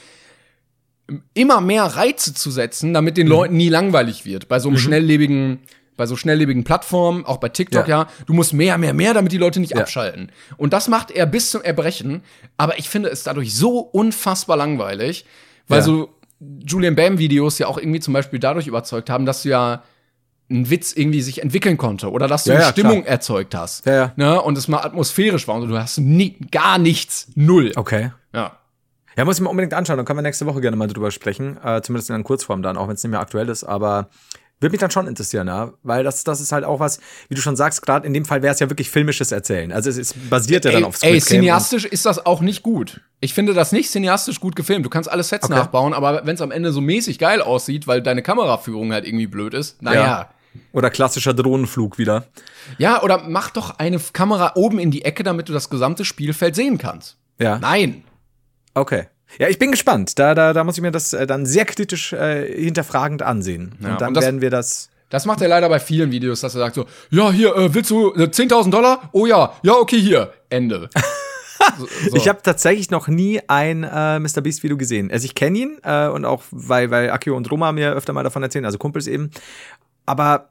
[1.34, 4.48] immer mehr Reize zu setzen, damit den Leuten nie langweilig wird.
[4.48, 5.60] Bei so einem schnelllebigen,
[5.98, 8.02] bei so schnelllebigen Plattformen, auch bei TikTok, ja.
[8.04, 8.08] Ja.
[8.26, 9.82] du musst mehr, mehr, mehr, damit die Leute nicht Ja.
[9.82, 10.32] abschalten.
[10.58, 12.24] Und das macht er bis zum Erbrechen,
[12.58, 15.26] aber ich finde es dadurch so unfassbar langweilig,
[15.68, 15.84] weil Ja.
[15.86, 16.10] so
[16.66, 19.84] Julian Bam Videos ja auch irgendwie zum Beispiel dadurch überzeugt haben, dass du ja
[20.50, 23.08] ein Witz irgendwie sich entwickeln konnte oder dass du eine Stimmung klar.
[23.14, 23.86] erzeugt hast.
[23.86, 24.14] Ja, ja.
[24.16, 24.42] Ne?
[24.42, 27.72] Und es mal atmosphärisch war und du hast nie, gar nichts, null.
[27.76, 28.12] Okay.
[28.34, 28.58] Ja.
[29.18, 29.98] Ja, muss ich mir unbedingt anschauen.
[29.98, 31.58] Dann können wir nächste Woche gerne mal drüber sprechen.
[31.64, 33.64] Äh, zumindest in einer Kurzform dann, auch wenn es nicht mehr aktuell ist.
[33.66, 34.10] Aber
[34.62, 35.74] würde mich dann schon interessieren, ja.
[35.84, 38.42] Weil das, das ist halt auch was, wie du schon sagst, gerade in dem Fall
[38.42, 39.72] wäre es ja wirklich filmisches Erzählen.
[39.72, 42.62] Also es ist, basiert ja dann Ey, auf Squid ey cineastisch ist das auch nicht
[42.64, 43.02] gut.
[43.20, 44.86] Ich finde das nicht cineastisch gut gefilmt.
[44.86, 45.56] Du kannst alle Sets Okay.
[45.56, 49.28] nachbauen, aber wenn es am Ende so mäßig geil aussieht, weil deine Kameraführung halt irgendwie
[49.28, 50.06] blöd ist, naja.
[50.06, 50.30] Ja.
[50.74, 52.26] Oder klassischer Drohnenflug wieder.
[52.78, 56.56] Ja, oder mach doch eine Kamera oben in die Ecke, damit du das gesamte Spielfeld
[56.56, 57.18] sehen kannst.
[57.40, 57.58] Ja.
[57.60, 58.04] Nein.
[58.74, 59.08] Okay.
[59.40, 60.18] Ja, ich bin gespannt.
[60.20, 63.74] Da, da, da muss ich mir das äh, dann sehr kritisch äh, hinterfragend ansehen.
[63.82, 64.90] Ja, und dann und das- werden wir das.
[65.10, 67.92] Das macht er leider bei vielen Videos, dass er sagt so, ja, hier, äh, willst
[67.92, 69.10] du äh, 10.000 Dollar?
[69.12, 70.90] Oh ja, ja, okay, hier, Ende.
[71.78, 72.16] so, so.
[72.16, 74.40] Ich habe tatsächlich noch nie ein äh, Mr.
[74.42, 75.12] Beast Video gesehen.
[75.12, 78.24] Also ich kenne ihn äh, und auch weil weil Akio und Roma mir öfter mal
[78.24, 79.32] davon erzählen, also Kumpels eben.
[80.06, 80.50] Aber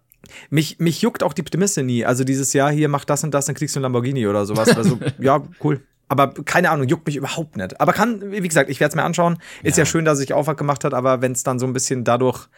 [0.51, 2.05] mich mich juckt auch die Prämisse nie.
[2.05, 4.77] Also dieses Jahr hier mach das und das, dann kriegst du ein Lamborghini oder sowas.
[4.77, 5.81] Also ja, cool.
[6.11, 7.81] Aber keine Ahnung, juckt mich überhaupt nicht.
[7.81, 9.39] Aber kann, wie gesagt, ich werde es mir anschauen.
[9.63, 9.87] Ist ja.
[9.87, 12.49] schön, dass er sich Aufwand gemacht hat, aber wenn es dann so ein bisschen dadurch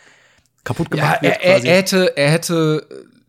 [0.64, 1.68] kaputt ja, gemacht wird, er, quasi.
[1.68, 2.86] er hätte, er hätte,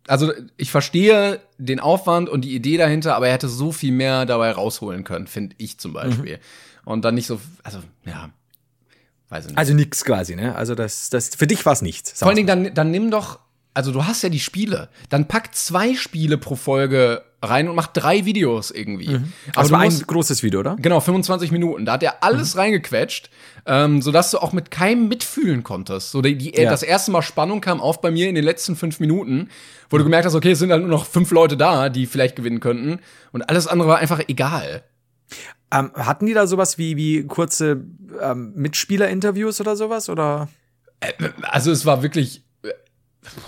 [0.07, 4.25] also ich verstehe den Aufwand und die Idee dahinter, aber er hätte so viel mehr
[4.25, 6.39] dabei rausholen können, finde ich zum Beispiel.
[6.85, 8.29] Und dann nicht so, also, ja,
[9.27, 9.57] weiß ich nicht.
[9.57, 10.55] also nix quasi, ne?
[10.55, 12.17] Also das, das für dich war es nichts.
[12.17, 13.39] Vor allen Dingen, dann, dann nimm doch,
[13.73, 17.87] also du hast ja die Spiele, dann pack zwei Spiele pro Folge rein und mach
[17.87, 19.09] drei Videos irgendwie.
[19.15, 19.21] Aber
[19.53, 20.75] das du war ein musst, großes Video, oder?
[20.79, 21.85] genau, 25 Minuten.
[21.85, 22.17] Da hat er Mhm.
[22.21, 23.29] alles reingequetscht,
[23.65, 26.11] ähm, sodass du auch mit keinem mitfühlen konntest.
[26.11, 26.69] So die, die, Ja.
[26.69, 29.49] Das erste Mal Spannung kam auf bei mir in den letzten fünf Minuten,
[29.89, 32.35] wo du gemerkt hast, okay, es sind dann nur noch fünf Leute da, die vielleicht
[32.35, 32.99] gewinnen könnten.
[33.31, 34.83] Und alles andere war einfach egal.
[35.71, 37.83] Ähm, hatten die da sowas wie, wie kurze
[38.21, 40.07] ähm, Mitspieler-Interviews oder sowas?
[40.09, 40.47] Oder?
[41.41, 42.42] Also es war wirklich äh,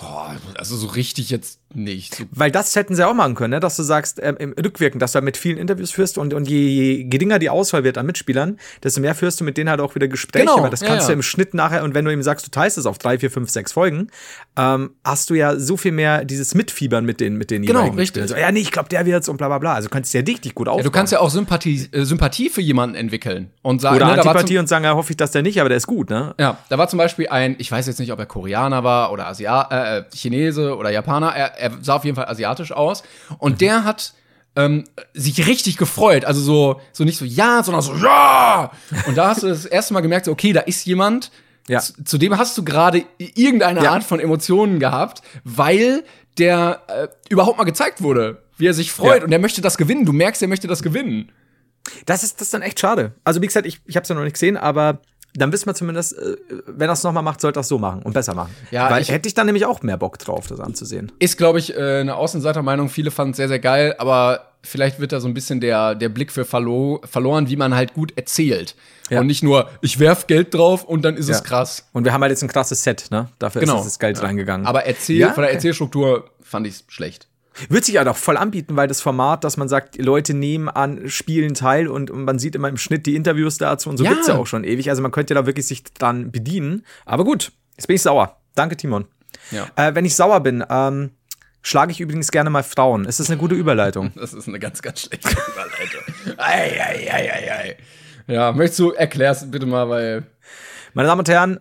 [0.00, 2.26] Boah, also so richtig jetzt nicht.
[2.30, 3.60] Weil das hätten sie auch machen können, ne?
[3.60, 6.68] dass du sagst, ähm, im Rückwirken, dass du mit vielen Interviews führst und, und je,
[6.68, 9.94] je geringer die Auswahl wird an Mitspielern, desto mehr führst du mit denen halt auch
[9.94, 11.08] wieder Gespräche, Genau, weil das ja, kannst ja.
[11.08, 13.30] du im Schnitt nachher, und wenn du ihm sagst, du teilst es auf drei, vier,
[13.30, 14.08] fünf, sechs Folgen,
[14.56, 17.98] ähm, hast du ja so viel mehr dieses Mitfiebern mit den, mit den Genau, jeweiligen
[17.98, 18.22] richtig.
[18.22, 18.40] Mitspielern.
[18.40, 19.74] So, ja, nee, ich glaube, der wird's und bla bla bla.
[19.74, 20.80] Also könntest du ja richtig gut aufbauen.
[20.80, 24.12] Ja, du kannst ja auch Sympathie, äh, Sympathie für jemanden entwickeln und sagen, Oder ne,
[24.12, 26.34] Antipathie und sagen, ja, hoffe ich, dass der nicht, aber der ist gut, ne?
[26.38, 29.26] ja, da war zum Beispiel ein, ich weiß jetzt nicht, ob er Koreaner war oder
[29.26, 33.02] Asia äh, Chinese oder Japaner, er, er sah auf jeden Fall asiatisch aus
[33.38, 34.14] und der hat
[34.56, 38.70] ähm, sich richtig gefreut, also so, so nicht so ja, sondern so ja.
[39.06, 41.30] Und da hast du das erste Mal gemerkt, so, okay, da ist jemand,
[41.68, 41.80] Ja.
[41.80, 43.92] zu, zu dem hast du gerade irgendeine Ja.
[43.92, 46.04] Art von Emotionen gehabt, weil
[46.38, 49.24] der äh, überhaupt mal gezeigt wurde, wie er sich freut Ja.
[49.24, 50.04] und er möchte das gewinnen.
[50.04, 51.32] Du merkst, er möchte das gewinnen.
[52.04, 53.12] Das ist das ist dann echt schade.
[53.24, 55.00] Also wie gesagt, ich, ich habe es ja noch nicht gesehen, aber
[55.38, 58.02] dann wissen wir zumindest, äh, wenn er es nochmal macht, sollte er es so machen
[58.02, 58.54] und besser machen.
[58.70, 61.12] Ja, Weil ich- hätte ich dann nämlich auch mehr Bock drauf, das anzusehen.
[61.18, 62.88] Ist, glaube ich, äh, eine Außenseitermeinung.
[62.88, 66.08] Viele fanden es sehr, sehr geil, aber vielleicht wird da so ein bisschen der, der
[66.08, 68.74] Blick für verlo verloren, wie man halt gut erzählt.
[69.10, 69.20] Ja.
[69.20, 71.42] Und nicht nur, ich werf Geld drauf und dann ist es Ja.
[71.44, 71.86] krass.
[71.92, 73.28] Und wir haben halt jetzt ein krasses Set, ne?
[73.38, 73.78] Dafür Genau.
[73.78, 74.66] ist das Geld reingegangen.
[74.66, 75.52] Aber erzähl, Ja, von der.
[75.52, 77.28] Erzählstruktur fand ich schlecht.
[77.68, 81.08] Wird sich halt auch voll anbieten, weil das Format, dass man sagt, Leute nehmen an
[81.08, 84.10] Spielen teil und, und man sieht immer im Schnitt die Interviews dazu und so Ja.
[84.10, 84.90] gibt's ja auch schon ewig.
[84.90, 86.84] Also man könnte da wirklich sich dran bedienen.
[87.04, 88.36] Aber gut, jetzt bin ich sauer.
[88.54, 89.06] Danke, Timon.
[89.50, 89.66] Ja.
[89.76, 91.10] Äh, wenn ich sauer bin, ähm,
[91.62, 93.04] schlage ich übrigens gerne mal Frauen.
[93.06, 94.12] Ist das eine gute Überleitung?
[94.16, 96.36] Das ist eine ganz, ganz schlechte Überleitung.
[96.38, 97.76] ei, ei, ei, ei, ei.
[98.28, 100.24] Ja, möchtest du, erklär's bitte mal, weil.
[100.94, 101.60] Meine Damen und Herren,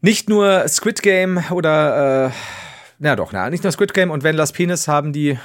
[0.00, 2.30] nicht nur Squid Game oder, äh,
[3.02, 5.36] na doch, na, nicht nur Squid Game und Wendlers Penis haben die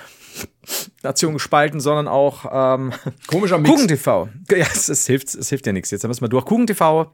[1.02, 2.94] Nation gespalten, sondern auch ähm,
[3.26, 3.74] Komischer Mix.
[3.74, 4.30] Kuchen TV.
[4.52, 5.90] Ja, es, es hilft, es hilft ja nichts.
[5.90, 6.46] Jetzt müssen wir durch.
[6.46, 7.12] Kuchen TV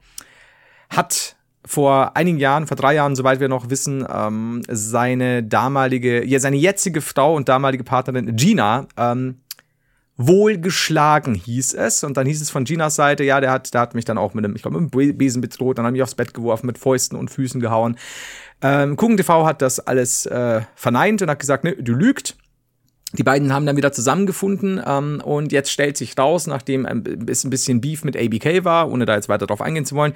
[0.89, 6.39] hat vor einigen Jahren, vor drei Jahren, soweit wir noch wissen, ähm, seine damalige, ja,
[6.39, 9.39] seine jetzige Frau und damalige Partnerin Gina ähm,
[10.17, 12.03] wohl geschlagen, hieß es.
[12.03, 14.33] Und dann hieß es von Ginas Seite, ja, der hat, der hat mich dann auch
[14.33, 16.77] mit einem, ich glaube, mit einem Besen bedroht, dann hat mich aufs Bett geworfen, mit
[16.77, 17.97] Fäusten und Füßen gehauen.
[18.63, 22.37] Ähm, Kuchen TV hat das alles äh, verneint und hat gesagt, ne, du lügt.
[23.15, 27.79] Die beiden haben dann wieder zusammengefunden ähm, und jetzt stellt sich raus, nachdem ein bisschen,
[27.79, 30.13] Beef mit ABK war, ohne da jetzt weiter drauf eingehen zu wollen,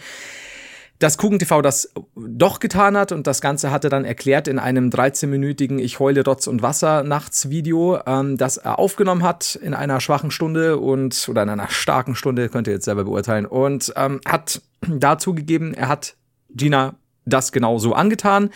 [0.98, 5.78] dass KuchenTV das doch getan hat und das Ganze hatte dann erklärt in einem 13-minütigen
[5.78, 10.32] Ich heule Rotz und Wasser nachts Video, ähm, das er aufgenommen hat in einer schwachen
[10.32, 14.62] Stunde und oder in einer starken Stunde, könnt ihr jetzt selber beurteilen und ähm, hat
[14.88, 16.16] dazu gegeben, er hat
[16.50, 16.96] Gina
[17.28, 18.50] das genau so angetan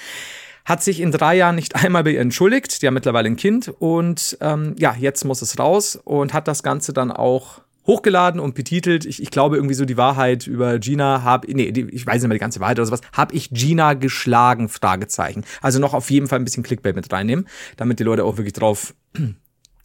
[0.65, 2.81] hat sich in drei Jahren nicht einmal entschuldigt.
[2.81, 6.63] Die haben mittlerweile ein Kind und ähm, ja, jetzt muss es raus und hat das
[6.63, 9.05] Ganze dann auch hochgeladen und betitelt.
[9.05, 12.29] Ich, ich glaube irgendwie so die Wahrheit über Gina habe, nee, die, ich weiß nicht
[12.29, 13.01] mehr die ganze Wahrheit oder sowas.
[13.13, 14.69] Habe ich Gina geschlagen?
[14.69, 15.43] Fragezeichen.
[15.61, 18.53] Also noch auf jeden Fall ein bisschen Clickbait mit reinnehmen, damit die Leute auch wirklich
[18.53, 18.93] drauf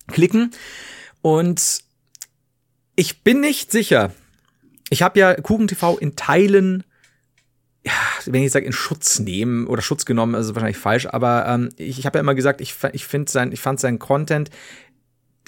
[0.09, 0.51] klicken.
[1.23, 1.81] Und
[2.97, 4.13] ich bin nicht sicher.
[4.91, 6.85] Ich habe ja KuchenTV in Teilen
[7.85, 7.93] ja,
[8.27, 11.99] wenn ich sage, in Schutz nehmen oder Schutz genommen, ist wahrscheinlich falsch, aber ähm, ich,
[11.99, 14.51] ich habe ja immer gesagt, ich, ich, sein, ich fand seinen Content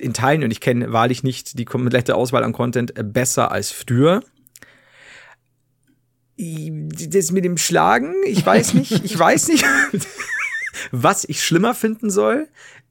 [0.00, 3.70] in Teilen, und ich kenne wahrlich nicht die komplette Auswahl an Content, äh, besser als
[3.72, 4.22] früher.
[6.38, 9.64] Das mit dem Schlagen, ich weiß nicht, ich weiß nicht,
[10.92, 12.48] was ich schlimmer finden soll.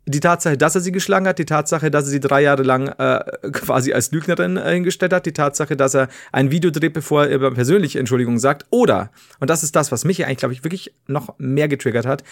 [0.09, 2.87] Die Tatsache, dass er sie geschlagen hat, die Tatsache, dass er sie drei Jahre lang
[2.87, 7.25] äh, quasi als Lügnerin äh, hingestellt hat, die Tatsache, dass er ein Video dreht, bevor
[7.25, 10.63] er über persönliche Entschuldigung sagt, oder, und das ist das, was mich eigentlich, glaube ich,
[10.63, 12.23] wirklich noch mehr getriggert hat,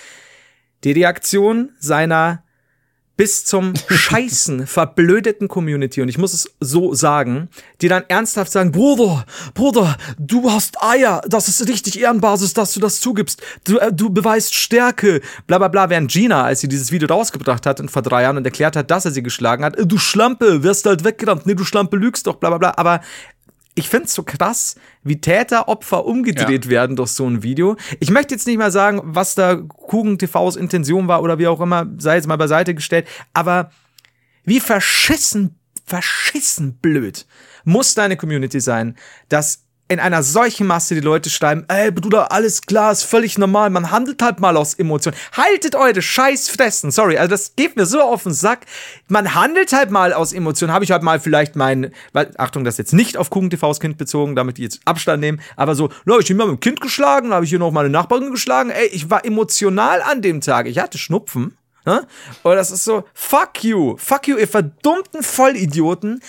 [0.85, 2.44] die Reaktion seiner
[3.17, 7.49] bis zum Scheißen verblödeten Community, und ich muss es so sagen,
[7.81, 12.79] die dann ernsthaft sagen, Bruder, Bruder, du hast Eier, das ist richtig Ehrenbasis, dass du
[12.79, 16.91] das zugibst, du, äh, du beweist Stärke, bla bla bla, während Gina, als sie dieses
[16.91, 19.75] Video rausgebracht hat und vor drei Jahren und erklärt hat, dass er sie geschlagen hat,
[19.77, 23.01] du Schlampe, wirst halt weggerannt, nee, du Schlampe, lügst doch, bla bla bla, aber
[23.75, 27.75] ich find's so krass, wie Täter, Opfer umgedreht werden durch so ein Video.
[27.99, 31.59] Ich möchte jetzt nicht mal sagen, was da Kuchen TVs Intention war oder wie auch
[31.59, 33.71] immer, sei jetzt mal beiseite gestellt, aber
[34.45, 37.25] wie verschissen, verschissen blöd
[37.65, 38.95] muss deine Community sein,
[39.27, 43.69] dass in einer solchen Masse die Leute schreiben, ey Bruder, alles klar, ist völlig normal,
[43.69, 45.15] man handelt halt mal aus Emotionen.
[45.33, 48.65] Haltet eure Scheißfressen, sorry, also das geht mir so auf den Sack.
[49.07, 50.73] Man handelt halt mal aus Emotionen.
[50.73, 53.79] Habe ich halt mal vielleicht mein, weil, Achtung, das ist jetzt nicht auf Kuchen TVs
[53.79, 56.59] Kind bezogen, damit die jetzt Abstand nehmen, aber so, na, ich bin mal mit dem
[56.61, 60.41] Kind geschlagen, habe ich hier noch meine Nachbarin geschlagen, ey, ich war emotional an dem
[60.41, 61.55] Tag, ich hatte Schnupfen.
[61.85, 62.07] Ne?
[62.41, 66.19] Und das ist so, fuck you, fuck you, ihr verdummten Vollidioten.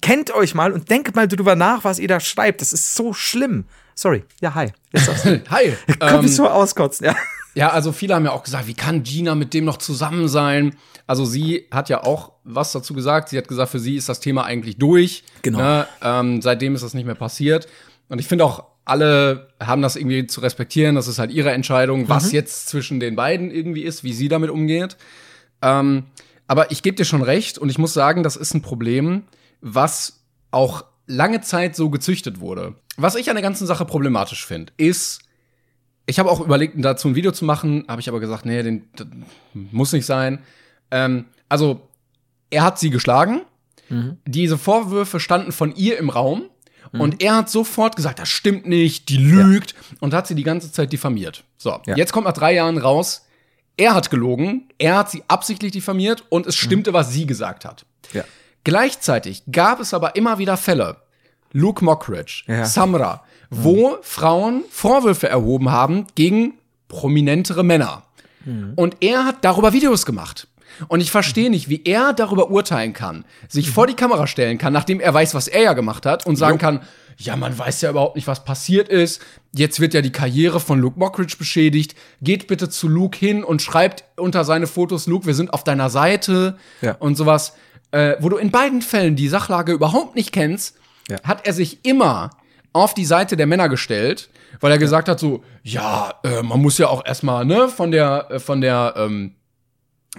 [0.00, 2.60] Kennt euch mal und denkt mal drüber nach, was ihr da schreibt.
[2.60, 3.64] Das ist so schlimm.
[3.94, 4.24] Sorry.
[4.40, 4.68] Ja, hi.
[5.50, 5.74] Hi.
[5.98, 7.16] Komm ähm, ich so auskotzen, ja.
[7.54, 10.76] Ja, also viele haben ja auch gesagt, wie kann Gina mit dem noch zusammen sein?
[11.08, 13.30] Also sie hat ja auch was dazu gesagt.
[13.30, 15.24] Sie hat gesagt, für sie ist das Thema eigentlich durch.
[15.42, 15.58] Genau.
[15.58, 15.86] Ne?
[16.02, 17.66] Ähm, seitdem ist das nicht mehr passiert.
[18.08, 20.94] Und ich finde auch, alle haben das irgendwie zu respektieren.
[20.94, 24.50] Das ist halt ihre Entscheidung, was jetzt zwischen den beiden irgendwie ist, wie sie damit
[24.50, 24.96] umgeht.
[25.60, 26.04] Ähm,
[26.46, 29.24] aber ich gebe dir schon recht und ich muss sagen, das ist ein Problem,
[29.60, 32.74] was auch lange Zeit so gezüchtet wurde.
[32.96, 35.20] Was ich an der ganzen Sache problematisch finde, ist,
[36.06, 38.88] ich habe auch überlegt, dazu ein Video zu machen, habe ich aber gesagt, nee, den,
[38.96, 39.06] das
[39.54, 40.40] muss nicht sein.
[40.90, 41.88] Ähm, also,
[42.50, 43.42] er hat sie geschlagen.
[44.26, 46.50] Diese Vorwürfe standen von ihr im Raum.
[46.92, 49.74] Und er hat sofort gesagt, das stimmt nicht, die lügt.
[50.00, 51.44] Und hat sie die ganze Zeit diffamiert.
[51.56, 51.96] So, Ja.
[51.96, 53.26] jetzt kommt nach drei Jahren raus,
[53.78, 57.86] er hat gelogen, er hat sie absichtlich diffamiert und es stimmte, was sie gesagt hat.
[58.12, 58.24] Ja.
[58.72, 60.96] Gleichzeitig gab es aber immer wieder Fälle,
[61.52, 62.66] Luke Mockridge, Ja.
[62.66, 66.52] Samra, wo Frauen Vorwürfe erhoben haben gegen
[66.88, 68.02] prominentere Männer.
[68.76, 70.48] Und er hat darüber Videos gemacht.
[70.88, 74.72] Und ich verstehe nicht, wie er darüber urteilen kann, sich vor die Kamera stellen kann,
[74.74, 76.80] nachdem er weiß, was er ja gemacht hat, und sagen kann,
[77.16, 79.20] ja, man weiß ja überhaupt nicht, was passiert ist.
[79.52, 81.94] Jetzt wird ja die Karriere von Luke Mockridge beschädigt.
[82.22, 85.88] Geht bitte zu Luke hin und schreibt unter seine Fotos, Luke, wir sind auf deiner
[85.90, 86.96] Seite Ja.
[87.00, 87.54] und sowas.
[87.90, 90.76] Äh, wo du in beiden Fällen die Sachlage überhaupt nicht kennst,
[91.08, 91.16] Ja.
[91.24, 92.30] hat er sich immer
[92.74, 94.28] auf die Seite der Männer gestellt,
[94.60, 98.26] weil er gesagt hat so, ja, äh, man muss ja auch erstmal, ne, von der,
[98.30, 99.34] äh, von der, ähm,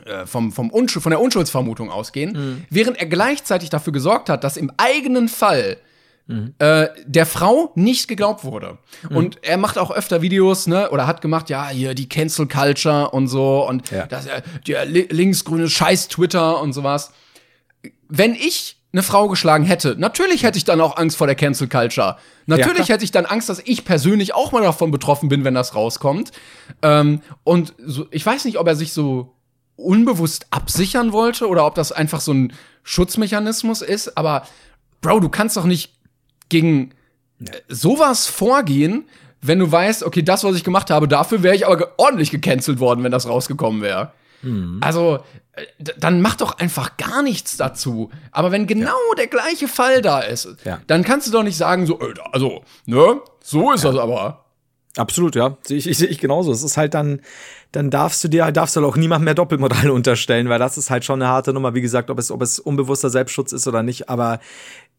[0.06, 4.58] äh, vom, vom Unschuld, von der Unschuldsvermutung ausgehen, während er gleichzeitig dafür gesorgt hat, dass
[4.58, 5.78] im eigenen Fall
[6.60, 8.78] äh, der Frau nicht geglaubt wurde.
[9.10, 13.10] Und er macht auch öfter Videos, ne, oder hat gemacht, ja, hier die Cancel Culture
[13.10, 14.06] und so und Ja.
[14.06, 17.12] das, äh, der li linksgrüne Scheiß Twitter und sowas.
[18.08, 21.68] Wenn ich eine Frau geschlagen hätte, natürlich hätte ich dann auch Angst vor der Cancel
[21.68, 22.18] Culture.
[22.48, 22.90] Natürlich klar.
[22.90, 26.32] hätte ich dann Angst, dass ich persönlich auch mal davon betroffen bin, wenn das rauskommt.
[26.82, 29.36] Ähm, und so, ich weiß nicht, ob er sich so
[29.76, 34.44] unbewusst absichern wollte oder ob das einfach so ein Schutzmechanismus ist, aber
[35.02, 35.94] Bro, du kannst doch nicht
[36.50, 36.92] gegen
[37.40, 39.06] äh, sowas vorgehen,
[39.42, 42.80] wenn du weißt, okay, das, was ich gemacht habe, dafür wäre ich aber ordentlich gecancelt
[42.80, 44.12] worden, wenn das rausgekommen wäre.
[44.82, 45.20] Also,
[45.54, 45.66] äh,
[45.98, 48.10] dann mach doch einfach gar nichts dazu.
[48.32, 50.80] Aber wenn genau der gleiche Fall da ist, Ja.
[50.88, 54.46] dann kannst du doch nicht sagen, so, äh, also, ne, so ist das aber.
[54.98, 55.58] Absolut, ja.
[55.64, 56.52] Sehe ich, ich, genauso.
[56.52, 57.22] Es ist halt dann,
[57.72, 61.06] dann darfst du dir, darfst du auch niemand mehr Doppelmoral unterstellen, weil das ist halt
[61.06, 61.74] schon eine harte Nummer.
[61.76, 64.40] Wie gesagt, ob es, ob es unbewusster Selbstschutz ist oder nicht, aber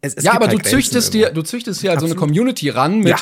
[0.01, 1.43] es, es ja, aber halt du Grenzen züchtest dir, irgendwo.
[1.43, 2.15] du züchtest dir halt so eine.
[2.15, 3.19] Community ran mit, ja,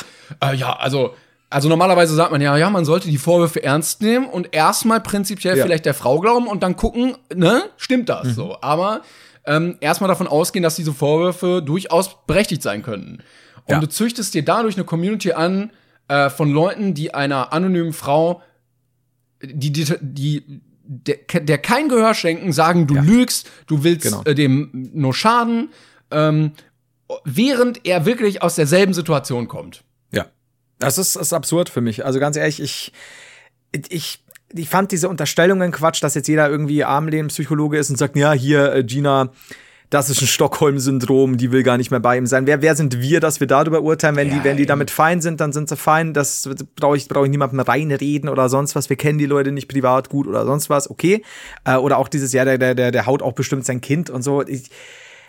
[0.51, 1.13] äh, ja also,
[1.49, 5.57] also normalerweise sagt man ja, ja, man sollte die Vorwürfe ernst nehmen und erstmal prinzipiell
[5.57, 5.63] Ja.
[5.63, 8.33] vielleicht der Frau glauben und dann gucken, ne, stimmt das Mhm.
[8.33, 8.57] so.
[8.61, 9.01] Aber
[9.45, 13.19] ähm, erstmal davon ausgehen, dass diese Vorwürfe durchaus berechtigt sein könnten.
[13.65, 13.79] Und Ja.
[13.79, 15.71] du züchtest dir dadurch eine Community an
[16.07, 18.41] äh, von Leuten, die einer anonymen Frau,
[19.41, 24.23] die, die, die der, der kein Gehör schenken, sagen, du lügst, du willst Genau.
[24.23, 25.69] äh, dem nur schaden,
[26.11, 26.51] ähm,
[27.25, 29.83] während er wirklich aus derselben Situation kommt.
[30.81, 30.87] Ja.
[30.87, 32.05] Das ist, ist absurd für mich.
[32.05, 32.93] Also ganz ehrlich, ich,
[33.89, 38.33] ich, ich fand diese Unterstellungen Quatsch, dass jetzt jeder irgendwie Armlehnen-Psychologe ist und sagt, ja,
[38.33, 39.31] hier, äh, Gina,
[39.89, 42.45] das ist ein Stockholm-Syndrom, die will gar nicht mehr bei ihm sein.
[42.45, 44.15] Wer, wer sind wir, dass wir darüber urteilen?
[44.15, 46.13] Wenn die, wenn die damit fein sind, dann sind sie fein.
[46.13, 48.89] Das brauche ich, brauche ich niemandem reinreden oder sonst was.
[48.89, 50.89] Wir kennen die Leute nicht privat gut oder sonst was.
[50.89, 51.23] Okay.
[51.65, 54.21] Äh, oder auch dieses, ja, der, der, der, der haut auch bestimmt sein Kind und
[54.21, 54.45] so.
[54.45, 54.69] Ich,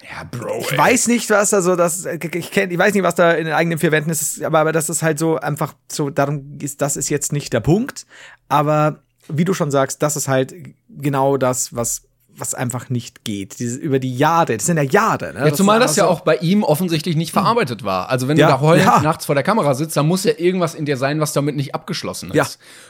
[0.02, 0.60] Ja, Bro.
[0.60, 3.44] ich weiß nicht, was da so, das, ich, kenn, ich weiß nicht, was da in
[3.44, 6.80] den eigenen vier Wänden ist, aber, aber das ist halt so einfach so, darum ist,
[6.80, 8.06] das ist jetzt nicht der Punkt.
[8.48, 10.54] Aber wie du schon sagst, das ist halt
[10.88, 12.02] genau das, was,
[12.34, 13.58] was einfach nicht geht.
[13.58, 15.34] Diese, über die Jahre, das sind ja Jahre.
[15.34, 15.48] Ne?
[15.48, 18.08] Ja, zumal ist das ja einfach auch bei ihm offensichtlich nicht verarbeitet war.
[18.08, 19.00] Also wenn Ja, du da heulend ja.
[19.02, 21.74] nachts vor der Kamera sitzt, dann muss ja irgendwas in dir sein, was damit nicht
[21.74, 22.36] abgeschlossen ist.
[22.36, 22.46] Ja.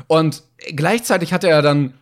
[0.06, 0.44] Und
[0.76, 1.94] gleichzeitig hat er ja dann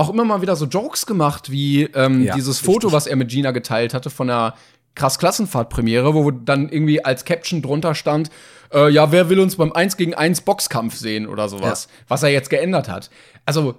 [0.00, 2.92] auch immer mal wieder so Jokes gemacht, wie ähm, Ja, dieses Foto, richtig.
[2.92, 4.54] was er mit Gina geteilt hatte von der
[4.94, 8.30] krass Klassenfahrt-Premiere, wo dann irgendwie als Caption drunter stand,
[8.72, 12.30] äh, ja, wer will uns beim 1 gegen 1 Boxkampf sehen oder sowas, was er
[12.30, 13.08] jetzt geändert hat.
[13.46, 13.76] Also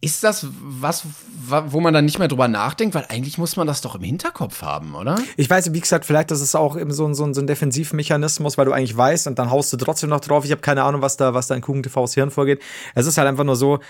[0.00, 1.02] ist das was,
[1.48, 2.94] wa- wo man dann nicht mehr drüber nachdenkt?
[2.94, 5.16] Weil eigentlich muss man das doch im Hinterkopf haben, oder?
[5.36, 7.48] Ich weiß, wie gesagt, vielleicht ist es auch eben so, ein- so, ein- so ein
[7.48, 10.44] Defensivmechanismus, weil du eigentlich weißt und dann haust du trotzdem noch drauf.
[10.44, 12.62] Ich habe keine Ahnung, was da, was da in Kuchen TVs Hirn vorgeht.
[12.94, 13.80] Es ist halt einfach nur so,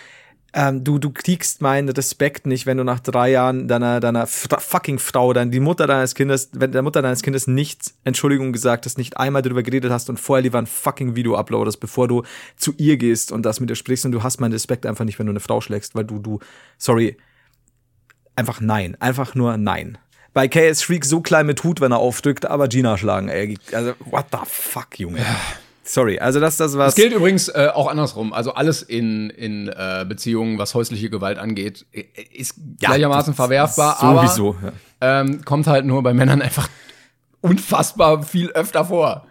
[0.54, 4.58] ähm, du, du kriegst meinen Respekt nicht, wenn du nach drei Jahren deiner, deiner fra-
[4.60, 8.86] fucking Frau, dann die Mutter deines Kindes, wenn der Mutter deines Kindes nicht Entschuldigung gesagt
[8.86, 12.22] hast, nicht einmal darüber geredet hast und vorher lieber ein fucking Video uploadest, bevor du
[12.56, 15.18] zu ihr gehst und das mit ihr sprichst und du hast meinen Respekt einfach nicht,
[15.18, 16.38] wenn du eine Frau schlägst, weil du, du,
[16.78, 17.16] sorry,
[18.34, 18.96] einfach nein.
[19.00, 19.98] Einfach nur nein.
[20.32, 23.58] Bei KS Shriek so klein mit Hut, wenn er aufdrückt, aber Gina schlagen, ey.
[23.72, 25.24] Also, what the fuck, Junge.
[25.88, 26.94] Sorry, also das, das was.
[26.94, 28.34] Das gilt übrigens äh, auch andersrum.
[28.34, 33.96] Also alles in, in äh, Beziehungen, was häusliche Gewalt angeht, äh, ist Ja, gleichermaßen verwerfbar,
[33.98, 34.72] sowieso, ja.
[35.00, 36.68] aber ähm, kommt halt nur bei Männern einfach
[37.40, 39.27] unfassbar viel öfter vor.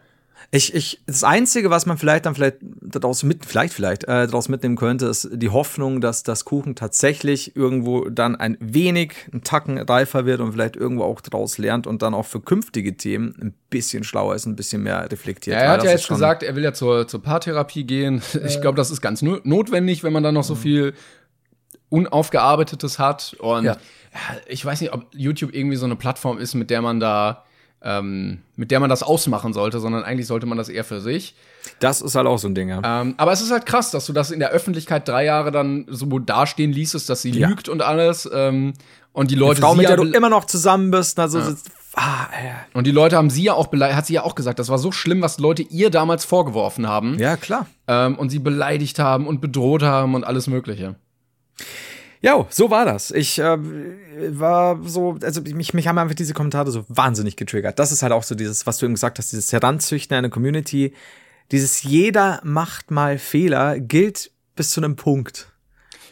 [0.49, 4.47] Ich, ich, das Einzige, was man vielleicht dann vielleicht daraus mit, vielleicht, vielleicht, äh, daraus
[4.47, 9.77] mitnehmen könnte, ist die Hoffnung, dass das Kuchen tatsächlich irgendwo dann ein wenig, ein Tacken
[9.77, 13.53] reifer wird und vielleicht irgendwo auch daraus lernt und dann auch für künftige Themen ein
[13.69, 15.57] bisschen schlauer ist, ein bisschen mehr reflektiert.
[15.57, 18.21] Ja, er hat ja jetzt gesagt, er will ja zur, zur Paartherapie gehen.
[18.47, 20.93] Ich glaube, das ist ganz no notwendig, wenn man dann noch so viel
[21.89, 23.35] Unaufgearbeitetes hat.
[23.39, 23.77] Und ja,
[24.47, 27.43] ich weiß nicht, ob YouTube irgendwie so eine Plattform ist, mit der man da,
[27.81, 31.35] ähm, mit der man das ausmachen sollte, sondern eigentlich sollte man das eher für sich.
[31.79, 32.81] Das ist halt auch so ein Ding, ja.
[33.01, 35.85] Ähm, aber es ist halt krass, dass du das in der Öffentlichkeit drei Jahre dann
[35.89, 37.47] so dastehen ließest, dass sie Ja.
[37.49, 38.27] lügt und alles.
[38.33, 38.73] Ähm,
[39.13, 41.71] und die Leute, Frau, sie mit ja der du immer noch zusammen bist, also sitzt-
[41.95, 42.55] ah, ja.
[42.73, 44.77] und die Leute haben sie ja auch beleidigt, hat sie ja auch gesagt, das war
[44.77, 47.17] so schlimm, was Leute ihr damals vorgeworfen haben.
[47.19, 47.65] ja, klar.
[47.87, 50.95] ähm, und sie beleidigt haben und bedroht haben und alles Mögliche.
[52.21, 53.11] Ja, so war das.
[53.11, 53.57] Ich äh,
[54.39, 57.77] war so, also mich, mich haben einfach diese Kommentare so wahnsinnig getriggert.
[57.79, 60.93] Das ist halt auch so dieses, was du eben gesagt hast, dieses Heranzüchten einer Community.
[61.51, 65.51] Dieses jeder macht mal Fehler gilt bis zu einem Punkt.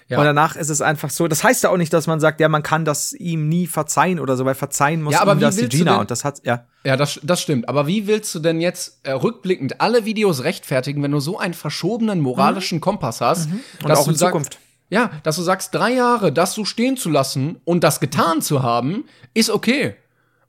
[0.08, 0.20] Ja.
[0.20, 2.48] Und danach ist es einfach so, das heißt ja auch nicht, dass man sagt, ja,
[2.48, 5.56] man kann das ihm nie verzeihen oder so, weil verzeihen muss Ja, aber ihm das
[5.56, 6.68] die Gina denn- und das hat, ja.
[6.84, 7.68] Ja, das, das stimmt.
[7.68, 11.56] Aber wie willst du denn jetzt äh, rückblickend alle Videos rechtfertigen, wenn du so einen
[11.56, 13.50] verschobenen moralischen Kompass hast?
[13.50, 13.62] Mhm.
[13.84, 14.60] Und auch in sagst- Zukunft.
[14.90, 18.62] Ja, dass du sagst, drei Jahre das so stehen zu lassen und das getan zu
[18.64, 19.96] haben, ist okay.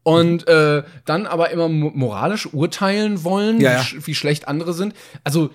[0.03, 3.83] Und äh, dann aber immer mo- moralisch urteilen wollen, Ja, wie, ja.
[3.83, 4.95] sch wie schlecht andere sind.
[5.25, 5.51] Also,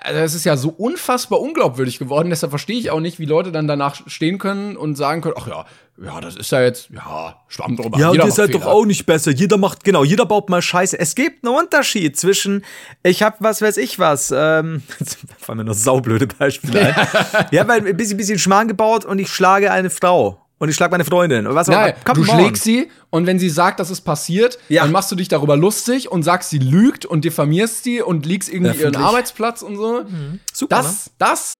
[0.00, 3.52] also es ist ja so unfassbar unglaubwürdig geworden, deshalb verstehe ich auch nicht, wie Leute
[3.52, 5.64] dann danach stehen können und sagen können, ach ja,
[6.00, 7.98] ja, das ist ja jetzt, ja, Schwamm drüber.
[7.98, 8.72] Ja, und jeder ihr seid macht doch Fehler.
[8.72, 9.32] auch nicht besser.
[9.32, 10.96] Jeder macht, genau, jeder baut mal Scheiße.
[10.98, 12.64] Es gibt einen Unterschied zwischen,
[13.02, 17.46] ich hab was weiß ich was, ähm, jetzt fallen mir nur saublöde Beispiele ein.
[17.50, 20.47] ja, weil ein bisschen, bisschen Schmarrn gebaut und ich schlage eine Frau.
[20.58, 21.46] Und ich schlage meine Freundin.
[21.46, 24.58] Und was auch Nein, come du schlägst sie und wenn sie sagt, dass es passiert,
[24.68, 24.82] Ja.
[24.82, 28.48] dann machst du dich darüber lustig und sagst, sie lügt und diffamierst sie und liegst
[28.52, 28.96] irgendwie ihren.
[28.96, 30.04] Arbeitsplatz und so.
[30.52, 30.82] Super, ne?
[30.82, 31.52] Das, das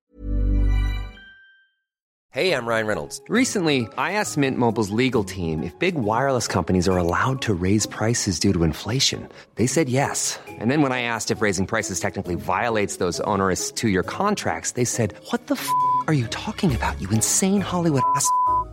[2.30, 3.22] Hey, I'm Ryan Reynolds.
[3.28, 7.86] Recently, I asked Mint Mobile's legal team if big wireless companies are allowed to raise
[7.86, 9.28] prices due to inflation.
[9.56, 10.38] They said yes.
[10.60, 14.72] And then when I asked if raising prices technically violates those onerous two year contracts,
[14.72, 15.68] they said, What the f
[16.06, 18.28] are you talking about, you insane Hollywood ass?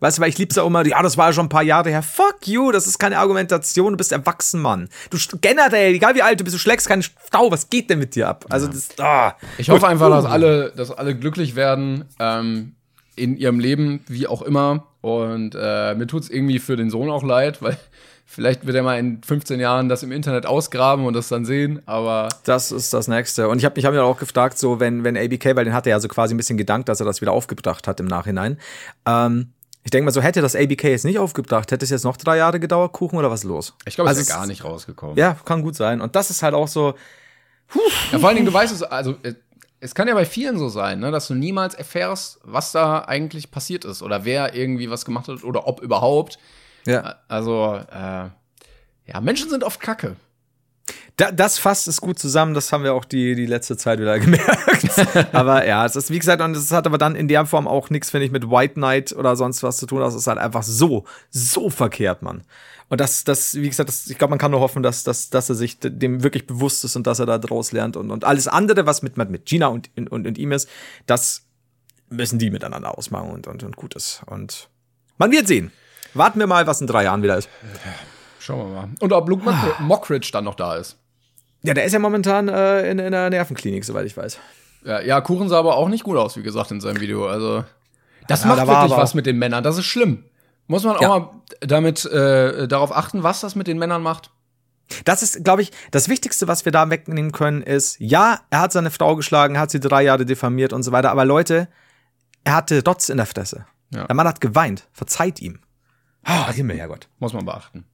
[0.00, 1.62] Weißt du, weil ich lieb's ja auch immer, ja, das war ja schon ein paar
[1.62, 2.02] Jahre her.
[2.02, 4.88] Fuck you, das ist keine Argumentation, du bist erwachsen, Mann.
[5.10, 8.14] Du generell, egal wie alt du bist, du schlägst keine Frau, was geht denn mit
[8.14, 8.46] dir ab?
[8.50, 9.36] Also das, ah.
[9.58, 12.74] Ich hoffe einfach, dass alle, dass alle glücklich werden ähm,
[13.16, 14.86] in ihrem Leben, wie auch immer.
[15.00, 17.76] Und äh, mir tut's irgendwie für den Sohn auch leid, weil
[18.26, 21.82] vielleicht wird er mal in 15 Jahren das im Internet ausgraben und das dann sehen.
[21.86, 23.48] Aber Das ist das Nächste.
[23.48, 25.86] Und ich habe mich hab mich auch gefragt, so wenn, wenn ABK, weil den hat
[25.86, 28.58] er ja so quasi ein bisschen gedankt, dass er das wieder aufgebracht hat im Nachhinein.
[29.06, 29.53] Ähm,
[29.84, 32.38] ich denke mal so, hätte das ABK jetzt nicht aufgebracht, hätte es jetzt noch drei
[32.38, 33.74] Jahre gedauert, Kuchen oder was ist los?
[33.86, 35.16] ich glaube, es Also ist es- gar nicht rausgekommen.
[35.16, 36.00] Ja, kann gut sein.
[36.00, 36.94] Und das ist halt auch so,
[38.12, 39.34] Ja, vor allen Dingen, du weißt es, also äh,
[39.80, 43.50] es kann ja bei vielen so sein, ne, dass du niemals erfährst, was da eigentlich
[43.50, 46.38] passiert ist oder wer irgendwie was gemacht hat oder ob überhaupt.
[46.86, 47.16] ja.
[47.28, 48.28] Also, äh,
[49.06, 50.16] ja, Menschen sind oft kacke.
[51.16, 54.18] Da, das fasst es gut zusammen, das haben wir auch die, die letzte Zeit wieder
[54.20, 55.32] gemerkt.
[55.32, 57.88] aber ja, es ist, wie gesagt, und es hat aber dann in der Form auch
[57.88, 60.00] nichts, finde ich, mit White Knight oder sonst was zu tun.
[60.00, 62.42] Das ist halt einfach so, so verkehrt, Mann.
[62.88, 65.48] Und das, das, wie gesagt, das, ich glaube, man kann nur hoffen, dass, dass, dass
[65.48, 67.96] er sich dem wirklich bewusst ist und dass er da draus lernt.
[67.96, 70.68] Und, und alles andere, was mit, mit Gina und, und, und ihm ist,
[71.06, 71.44] das
[72.10, 74.22] müssen die miteinander ausmachen und, und, und gut ist.
[74.26, 74.68] Und
[75.16, 75.72] man wird sehen.
[76.12, 77.48] Warten wir mal, was in drei Jahren wieder ist.
[78.44, 78.88] Schauen wir mal.
[79.00, 80.98] Und ob Luke Mock Mockridge dann noch da ist.
[81.62, 84.38] Ja, der ist ja momentan äh, in, in einer Nervenklinik, soweit ich weiß.
[84.84, 87.26] Ja, ja, Kuchen sah aber auch nicht gut aus, wie gesagt, in seinem Video.
[87.26, 87.64] Also,
[88.28, 89.64] das Ja, macht da wirklich was mit den Männern.
[89.64, 90.24] Das ist schlimm.
[90.66, 91.08] Muss man auch Ja.
[91.08, 91.30] mal
[91.60, 94.30] damit äh, darauf achten, was das mit den Männern macht.
[95.06, 98.72] Das ist, glaube ich, das Wichtigste, was wir da wegnehmen können, ist, ja, er hat
[98.72, 101.68] seine Frau geschlagen, hat sie drei Jahre diffamiert und so weiter, aber Leute,
[102.44, 103.64] er hatte Rotz in der Fresse.
[103.88, 104.04] Ja.
[104.04, 104.86] Der Mann hat geweint.
[104.92, 105.60] Verzeiht ihm.
[106.24, 107.08] Ah, Himmel, Herrgott.
[107.18, 107.86] Muss man beachten.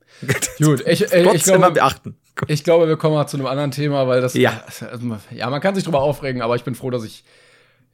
[0.58, 2.16] Gut, ich, ich, Trotz ich, immer glaube, beachten.
[2.48, 4.34] ich glaube, wir kommen mal zu einem anderen Thema, weil das.
[4.34, 4.62] Ja.
[5.30, 7.24] Ja, man kann sich drüber aufregen, aber ich bin froh, dass ich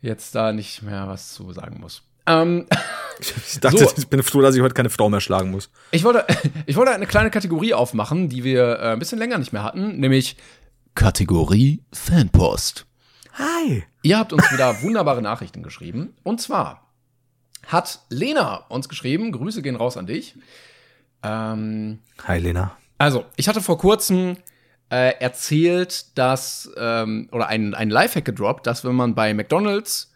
[0.01, 2.03] jetzt da nicht mehr was zu sagen muss.
[2.27, 2.67] Ähm,
[3.19, 3.91] Ich dachte, So.
[3.97, 5.71] ich bin froh, dass ich heute keine Frau mehr schlagen muss.
[5.91, 6.27] ich, wollte,
[6.67, 9.99] ich wollte eine kleine Kategorie aufmachen, die wir äh, ein bisschen länger nicht mehr hatten,
[9.99, 10.37] nämlich
[10.95, 12.85] Kategorie Fanpost.
[13.35, 13.85] Hi.
[14.03, 16.15] Ihr habt uns wieder wunderbare Nachrichten geschrieben.
[16.25, 16.87] Und zwar
[17.67, 20.35] hat Lena uns geschrieben, Grüße gehen raus an dich.
[21.27, 22.77] Ähm, Hi, Lena.
[22.99, 24.37] also, ich hatte vor kurzem
[24.91, 30.13] äh, erzählt, dass, ähm, oder einen, einen Lifehack gedroppt, dass wenn man bei McDonalds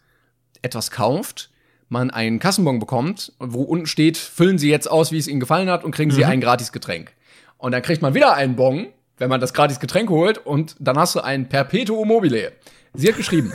[0.61, 1.49] etwas kauft,
[1.89, 5.69] man einen Kassenbon bekommt, wo unten steht, füllen Sie jetzt aus, wie es Ihnen gefallen
[5.69, 7.11] hat und kriegen Sie ein gratis Getränk.
[7.57, 8.87] Und dann kriegt man wieder einen Bon,
[9.17, 12.53] wenn man das gratis Getränk holt und dann hast du ein Perpetuum mobile.
[12.93, 13.51] Sie hat geschrieben,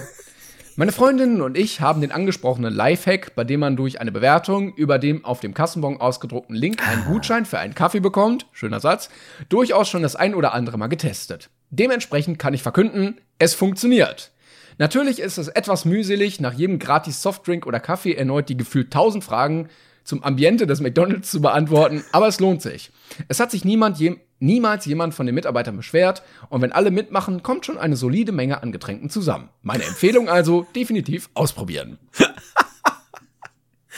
[0.78, 4.98] meine Freundinnen und ich haben den angesprochenen Lifehack, bei dem man durch eine Bewertung über
[4.98, 9.08] dem auf dem Kassenbon ausgedruckten Link einen Gutschein für einen Kaffee bekommt, schöner Satz,
[9.48, 11.48] durchaus schon das ein oder andere Mal getestet.
[11.70, 14.32] Dementsprechend kann ich verkünden, es funktioniert.
[14.76, 19.24] Natürlich ist es etwas mühselig, nach jedem gratis Softdrink oder Kaffee erneut die gefühlt 1000
[19.24, 19.68] Fragen
[20.04, 22.92] zum Ambiente des McDonalds zu beantworten, aber es lohnt sich.
[23.28, 27.42] Es hat sich niemand je, niemals jemand von den Mitarbeitern beschwert und wenn alle mitmachen,
[27.42, 29.48] kommt schon eine solide Menge an Getränken zusammen.
[29.62, 31.98] Meine Empfehlung also, definitiv ausprobieren.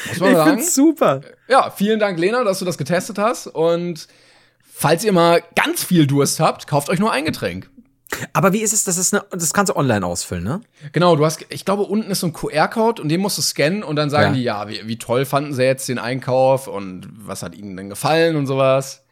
[0.08, 0.50] Muss man Ich sagen?
[0.50, 1.20] find's super.
[1.48, 4.06] Ja, vielen Dank, Lena, dass du das getestet hast und
[4.62, 7.68] falls ihr mal ganz viel Durst habt, kauft euch nur ein Getränk.
[8.32, 8.84] Aber wie ist es?
[8.84, 10.60] Das ist eine, das kannst du online ausfüllen, ne?
[10.92, 13.82] Genau, du hast, ich glaube, unten ist so ein QR-Code und den musst du scannen
[13.82, 14.34] und dann sagen Ja.
[14.34, 17.90] die, ja, wie, wie toll fanden sie jetzt den Einkauf und was hat ihnen denn
[17.90, 19.04] gefallen und sowas.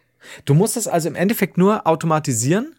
[0.44, 2.76] Du musst es also im Endeffekt nur automatisieren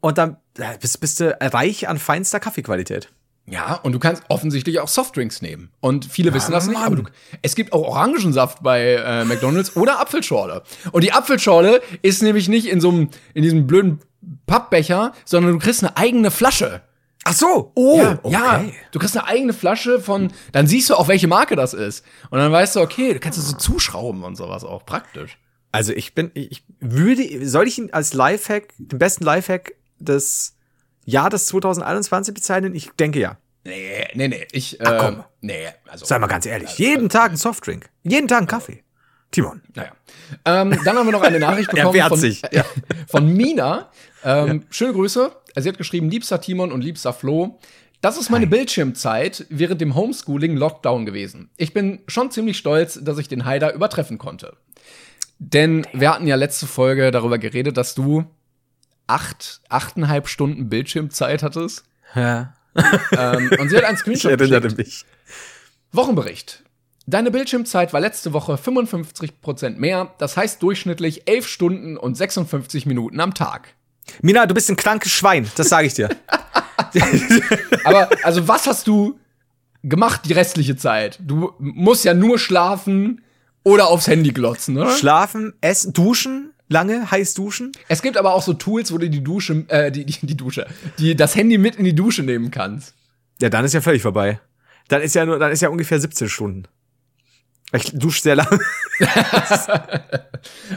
[0.00, 0.36] und dann
[0.80, 3.10] bist, bist du reich an feinster Kaffeequalität.
[3.50, 5.70] Ja, und du kannst offensichtlich auch Softdrinks nehmen.
[5.80, 7.02] Und viele wissen das nicht, aber du,
[7.40, 10.62] es gibt auch Orangensaft bei äh, McDonalds oder Apfelschorle.
[10.92, 14.00] Und die Apfelschorle ist nämlich nicht in so einem, in diesem blöden
[14.46, 16.82] Pappbecher, sondern du kriegst eine eigene Flasche.
[17.24, 17.72] Ach so.
[17.74, 18.74] Oh, ja, ja, okay.
[18.92, 22.04] du kriegst eine eigene Flasche von, dann siehst du auch, welche Marke das ist.
[22.30, 25.38] Und dann weißt du, okay, du kannst es so zuschrauben und sowas auch praktisch.
[25.78, 30.56] Also ich bin, ich würde, soll ich ihn als Lifehack, den besten Lifehack des
[31.04, 32.74] Jahres 2021 bezeichnen?
[32.74, 33.36] Ich denke ja.
[33.62, 35.24] Nee, nee, nee, ich, Ach, äh, komm.
[35.40, 36.04] nee, also.
[36.04, 36.76] Sei mal ganz ehrlich.
[36.78, 37.88] Jeden Tag ein Softdrink.
[38.02, 38.82] Jeden Tag ein Kaffee.
[39.30, 39.62] Timon.
[39.76, 39.92] Naja.
[40.44, 42.64] Ähm, dann haben wir noch eine Nachricht Er bekommen wehrt von, sich, ja.
[43.06, 43.92] von Mina.
[44.24, 45.30] Ähm, Schöne Grüße.
[45.58, 47.60] Sie hat geschrieben, liebster Timon und liebster Flo.
[48.00, 51.50] Das ist meine Bildschirmzeit während dem Homeschooling Lockdown gewesen.
[51.56, 54.56] Ich bin schon ziemlich stolz, dass ich den Haider übertreffen konnte.
[55.38, 58.24] Denn wir hatten ja letzte Folge darüber geredet, dass du
[59.06, 61.84] acht, achteinhalb Stunden Bildschirmzeit hattest.
[62.14, 62.54] Ja.
[63.16, 64.78] Ähm, und sie hat einen Ich Screenshot erinnerte geschickt.
[64.78, 65.04] mich.
[65.92, 66.64] Wochenbericht.
[67.06, 73.18] Deine Bildschirmzeit war letzte Woche 55% mehr, das heißt durchschnittlich 11 Stunden und 56 Minuten
[73.20, 73.74] am Tag.
[74.20, 75.50] Mina, du bist ein krankes Schwein.
[75.56, 76.10] Das sage ich dir.
[77.84, 79.18] Aber also was hast du
[79.82, 81.18] gemacht die restliche Zeit?
[81.22, 83.22] Du musst ja nur schlafen
[83.64, 84.90] oder aufs Handy glotzen, oder?
[84.90, 87.72] Schlafen, essen, duschen, lange, heiß duschen.
[87.88, 90.66] Es gibt aber auch so Tools, wo du die Dusche, äh, die, die, die Dusche,
[90.98, 92.94] die, das Handy mit in die Dusche nehmen kannst.
[93.40, 94.40] Ja, dann ist ja völlig vorbei.
[94.88, 96.64] Dann ist ja nur, dann ist ja ungefähr 17 Stunden.
[97.72, 98.58] Ich dusche sehr lange.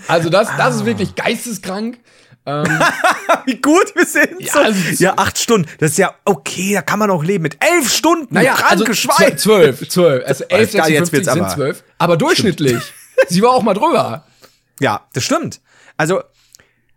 [0.08, 2.00] Also das, das ist wirklich geisteskrank.
[3.46, 4.40] Wie gut wir sind.
[4.42, 4.60] Ja, so.
[4.60, 5.70] also- ja, acht Stunden.
[5.80, 7.44] Das ist ja okay, da kann man auch leben.
[7.44, 9.38] Mit elf Stunden, Naja, kranke also Schwein.
[9.38, 10.26] zwölf, zwölf.
[10.28, 11.84] Also elf, Ja, jetzt 56 wird's sind aber- zwölf.
[11.98, 12.82] Aber durchschnittlich.
[13.30, 14.26] Sie war auch mal drüber.
[14.80, 15.62] Ja, das stimmt.
[15.96, 16.24] Also,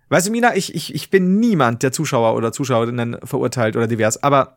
[0.08, 4.22] weißt du, Mina, ich, ich, ich bin niemand, der Zuschauer oder Zuschauerinnen verurteilt oder divers,
[4.22, 4.56] aber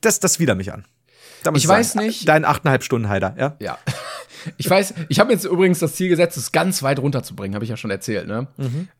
[0.00, 0.84] das, das widert mich an.
[1.54, 3.54] Ich sagen, weiß nicht- Dein achteinhalb Stunden Heider, ja?
[3.60, 3.78] Ja.
[4.56, 7.70] Ich weiß, ich habe jetzt übrigens das Ziel gesetzt, es ganz weit runterzubringen, habe ich
[7.70, 8.46] ja schon erzählt, ne?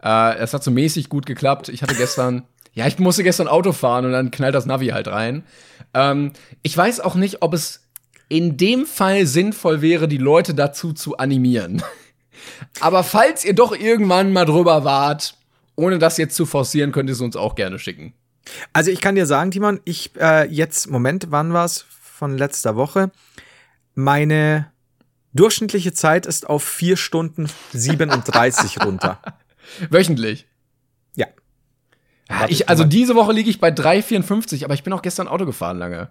[0.03, 1.69] Äh, es hat so mäßig gut geklappt.
[1.69, 5.09] Ich hatte gestern, ja, ich musste gestern Auto fahren und dann knallt das Navi halt
[5.09, 5.45] rein.
[5.93, 6.33] Ähm,
[6.63, 7.85] ich weiß auch nicht, ob es
[8.29, 11.83] in dem Fall sinnvoll wäre, die Leute dazu zu animieren.
[12.81, 15.37] Aber falls ihr doch irgendwann mal drüber wart,
[15.77, 18.15] ohne das jetzt zu forcieren, könnt ihr es uns auch gerne schicken.
[18.73, 21.85] Also ich kann dir sagen, Timon, ich äh, jetzt, Moment, wann war's?
[21.89, 23.11] Von letzter Woche.
[23.95, 24.71] Meine
[25.35, 29.21] durchschnittliche Zeit ist auf vier Stunden 37 runter.
[29.91, 30.47] Wöchentlich.
[31.15, 31.27] Ja.
[32.29, 35.29] Ja, Warte, ich, also diese Woche liege ich bei 3,54, aber ich bin auch gestern
[35.29, 36.11] Auto gefahren lange.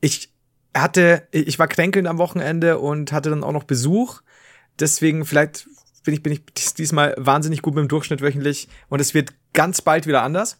[0.00, 0.30] Ich
[0.76, 4.20] hatte, ich war kränkelnd am Wochenende und hatte dann auch noch Besuch.
[4.78, 5.66] Deswegen vielleicht
[6.04, 9.32] bin ich, bin ich dies- diesmal wahnsinnig gut mit dem Durchschnitt wöchentlich und es wird
[9.52, 10.58] ganz bald wieder anders.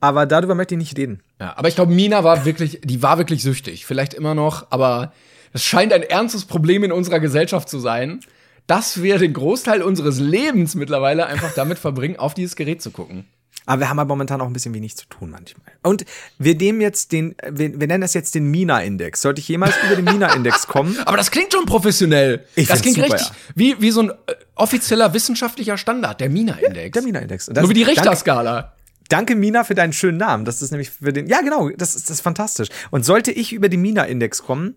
[0.00, 1.22] Aber darüber möchte ich nicht reden.
[1.38, 3.86] Ja, aber ich glaube, Mina war wirklich, die war wirklich süchtig.
[3.86, 5.12] Vielleicht immer noch, aber
[5.52, 8.20] es scheint ein ernstes Problem in unserer Gesellschaft zu sein,
[8.66, 13.26] dass wir den Großteil unseres Lebens mittlerweile einfach damit verbringen, auf dieses Gerät zu gucken.
[13.64, 15.66] Aber wir haben ja momentan auch ein bisschen wenig zu tun manchmal.
[15.82, 16.04] Und
[16.38, 19.20] wir nehmen jetzt den, wir, wir nennen das jetzt den Mina-Index.
[19.20, 20.96] Sollte ich jemals über den Mina-Index kommen?
[21.04, 22.44] Aber das klingt schon professionell.
[22.56, 26.92] Ich das klingt super, richtig wie, wie so ein äh, offizieller wissenschaftlicher Standard, der Mina-Index.
[26.92, 27.50] Der Mina-Index.
[27.50, 28.72] Nur wie die Richterskala.
[29.08, 30.44] Danke, Mina, für deinen schönen Namen.
[30.44, 31.26] Das ist nämlich für den.
[31.26, 32.68] Ja, genau, das ist, das ist fantastisch.
[32.90, 34.76] Und sollte ich über den Mina-Index kommen,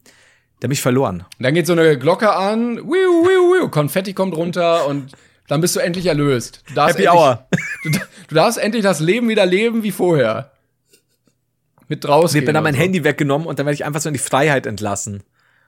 [0.59, 1.25] dann bin ich verloren.
[1.37, 5.11] Und dann geht so eine Glocke an, wiu, wiu, wiu, Konfetti kommt runter und
[5.47, 6.63] dann bist du endlich erlöst.
[6.67, 7.47] Du darfst Happy endlich, Hour.
[7.83, 7.99] Du,
[8.29, 10.51] du darfst endlich das Leben wieder leben wie vorher.
[11.87, 12.33] Mit draußen.
[12.33, 14.65] Wird mir dann mein Handy weggenommen und dann werde ich einfach so in die Freiheit
[14.65, 15.23] entlassen.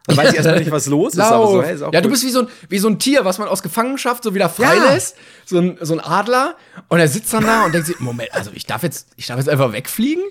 [0.07, 2.11] Dann weiß ich erstmal nicht, was los ist, so, hey, ist ja, du gut.
[2.11, 4.49] bist wie so, ein, wie so ein Tier, was man aus Gefangenschaft so wieder Ja.
[4.49, 5.15] freilässt.
[5.45, 6.55] So, ein, so ein Adler.
[6.87, 9.37] Und er sitzt dann da und denkt sich, Moment, also ich darf jetzt, ich darf
[9.37, 10.23] jetzt einfach wegfliegen?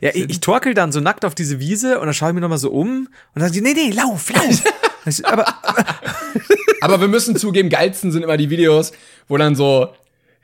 [0.00, 2.40] Ja, ich, ich torkel dann so nackt auf diese Wiese und dann schaue ich mir
[2.40, 4.62] nochmal so um und dann die, nee, nee, lauf, lauf.
[5.24, 5.44] Aber
[6.80, 8.92] Aber wir müssen zugeben, geilsten sind immer die Videos,
[9.26, 9.88] wo dann so,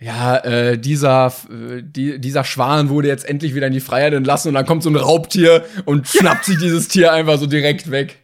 [0.00, 4.48] ja, äh, dieser, äh, die, dieser Schwan wurde jetzt endlich wieder in die Freiheit entlassen
[4.48, 8.18] und dann kommt so ein Raubtier und schnappt sich dieses Tier einfach so direkt weg.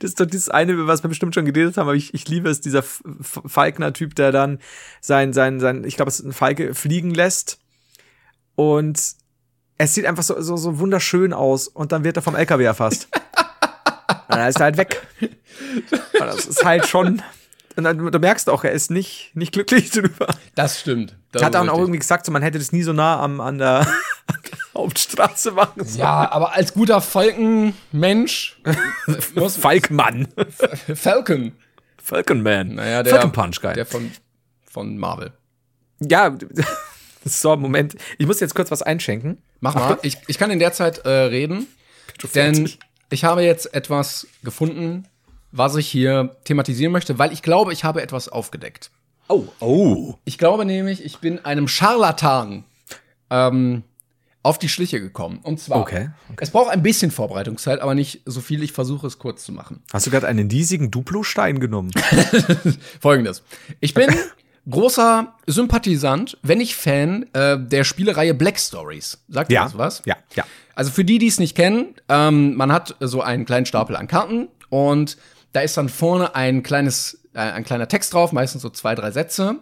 [0.00, 2.28] Das ist doch dieses eine, über was wir bestimmt schon geredet haben, aber ich, ich
[2.28, 4.58] liebe es, dieser Falkner-Typ, der dann
[5.00, 7.58] sein, sein, sein, ich glaube, es ist ein Falke, fliegen lässt
[8.54, 9.00] und
[9.78, 13.08] es sieht einfach so, so, so wunderschön aus und dann wird er vom LKW erfasst.
[14.28, 15.06] und dann ist er halt weg.
[15.20, 17.22] Und das ist halt schon,
[17.76, 20.28] und dann, du merkst auch, er ist nicht, nicht glücklich drüber.
[20.54, 21.16] Das stimmt.
[21.32, 21.78] Das Er hat auch richtig.
[21.78, 23.86] irgendwie gesagt, so, man hätte das nie so nah am, an der
[24.76, 26.00] Hauptstraße machen sollen.
[26.00, 28.60] Ja, aber als guter Falkenmensch
[29.58, 30.28] Falkmann.
[30.94, 31.52] Falcon.
[32.02, 32.74] Falconman.
[32.74, 33.74] Naja, der, Falcon Punch, geil.
[33.74, 34.10] der von,
[34.64, 35.32] von Marvel.
[36.00, 36.36] Ja,
[37.24, 37.96] so, Moment.
[38.18, 39.38] Ich muss jetzt kurz was einschenken.
[39.60, 39.98] Mach mal.
[40.02, 41.68] Ich, ich kann in der Zeit äh, reden,
[42.34, 42.68] denn
[43.10, 45.06] ich habe jetzt etwas gefunden,
[45.52, 48.90] was ich hier thematisieren möchte, weil ich glaube, ich habe etwas aufgedeckt.
[49.28, 50.14] Oh, oh.
[50.24, 52.64] Ich glaube nämlich, ich bin einem Scharlatan
[53.30, 53.84] ähm,
[54.42, 55.38] auf die Schliche gekommen.
[55.42, 58.62] Und zwar, Okay, es braucht ein bisschen Vorbereitungszeit, aber nicht so viel.
[58.62, 59.82] Ich versuche es kurz zu machen.
[59.92, 61.92] Hast du gerade einen riesigen Duplo-Stein genommen?
[63.00, 63.42] Folgendes.
[63.80, 64.08] Ich bin
[64.68, 69.18] großer Sympathisant, wenn nicht Fan äh, der Spielereihe Black Stories.
[69.28, 70.02] Sagt ihr das was?
[70.04, 70.44] Ja, ja.
[70.74, 74.06] Also für die, die es nicht kennen, ähm, man hat so einen kleinen Stapel an
[74.08, 75.18] Karten und
[75.52, 79.10] da ist dann vorne ein kleines, äh, ein kleiner Text drauf, meistens so zwei, drei
[79.10, 79.56] Sätze,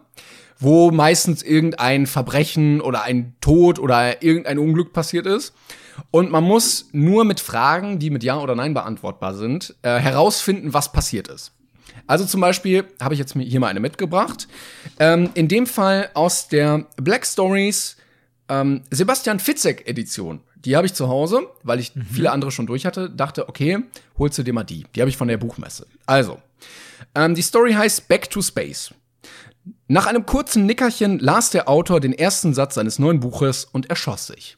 [0.61, 5.55] wo meistens irgendein Verbrechen oder ein Tod oder irgendein Unglück passiert ist.
[6.11, 10.73] Und man muss nur mit Fragen, die mit Ja oder Nein beantwortbar sind, äh, herausfinden,
[10.73, 11.53] was passiert ist.
[12.07, 14.49] Also zum Beispiel habe ich jetzt hier mal eine mitgebracht.
[14.99, 17.97] Ähm, in dem Fall aus der Black Stories
[18.49, 20.41] ähm, Sebastian Fitzek Edition.
[20.65, 23.09] Die habe ich zu Hause, weil ich viele andere schon durch hatte.
[23.09, 23.79] Dachte, okay,
[24.19, 24.85] holst du dir mal die.
[24.95, 25.87] Die habe ich von der Buchmesse.
[26.05, 26.39] Also,
[27.15, 28.93] ähm, die Story heißt Back to Space.
[29.91, 34.29] Nach einem kurzen Nickerchen las der Autor den ersten Satz seines neuen Buches und erschoss
[34.29, 34.57] sich.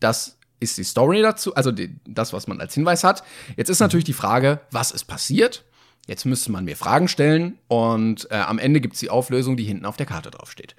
[0.00, 3.22] Das ist die Story dazu, also die, das, was man als Hinweis hat.
[3.56, 5.64] Jetzt ist natürlich die Frage, was ist passiert?
[6.06, 9.86] Jetzt müsste man mir Fragen stellen und äh, am Ende gibt's die Auflösung, die hinten
[9.86, 10.76] auf der Karte draufsteht.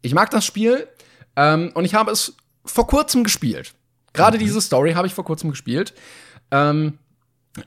[0.00, 0.88] Ich mag das Spiel
[1.36, 3.74] ähm, und ich habe es vor kurzem gespielt.
[4.14, 5.92] Gerade diese Story habe ich vor kurzem gespielt.
[6.50, 6.98] Ähm,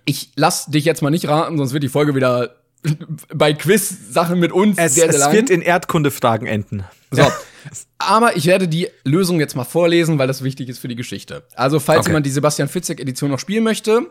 [0.05, 2.61] ich lass dich jetzt mal nicht raten, sonst wird die Folge wieder
[3.34, 5.34] bei Quiz-Sachen mit uns Es, sehr, sehr es lang.
[5.34, 6.84] wird in Erdkundefragen enden.
[7.12, 7.28] So.
[8.00, 11.44] Aber ich werde die Lösung jetzt mal vorlesen, weil das wichtig ist für die Geschichte.
[11.56, 12.10] Also, falls Okay.
[12.10, 14.08] jemand die Sebastian Fitzek Edition noch spielen möchte,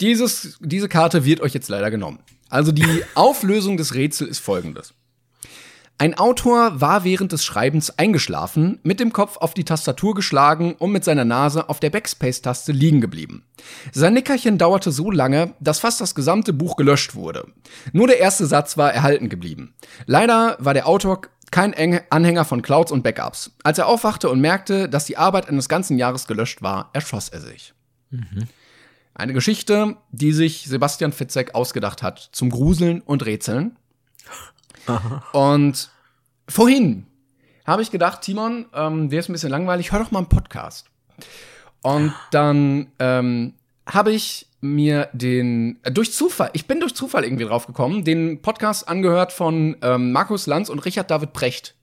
[0.00, 2.20] dieses, diese Karte wird euch jetzt leider genommen.
[2.48, 2.84] Also, die
[3.14, 4.94] Auflösung des Rätsels ist folgendes.
[6.00, 10.92] Ein Autor war während des Schreibens eingeschlafen, mit dem Kopf auf die Tastatur geschlagen und
[10.92, 13.44] mit seiner Nase auf der Backspace-Taste liegen geblieben.
[13.92, 17.48] Sein Nickerchen dauerte so lange, dass fast das gesamte Buch gelöscht wurde.
[17.92, 19.74] Nur der erste Satz war erhalten geblieben.
[20.06, 21.20] Leider war der Autor
[21.50, 21.74] kein
[22.08, 23.50] Anhänger von Clouds und Backups.
[23.62, 27.42] Als er aufwachte und merkte, dass die Arbeit eines ganzen Jahres gelöscht war, erschoss er
[27.42, 27.74] sich.
[29.12, 33.76] Eine Geschichte, die sich Sebastian Fitzek ausgedacht hat zum Gruseln und Rätseln.
[35.32, 35.90] Und
[36.48, 37.06] vorhin
[37.66, 40.86] habe ich gedacht, Timon, ähm, wäre es ein bisschen langweilig, hör doch mal einen Podcast.
[41.82, 43.54] Und dann ähm,
[43.86, 48.42] habe ich mir den, äh, durch Zufall, ich bin durch Zufall irgendwie drauf gekommen, den
[48.42, 51.74] Podcast angehört von ähm, Markus Lanz und Richard David Precht.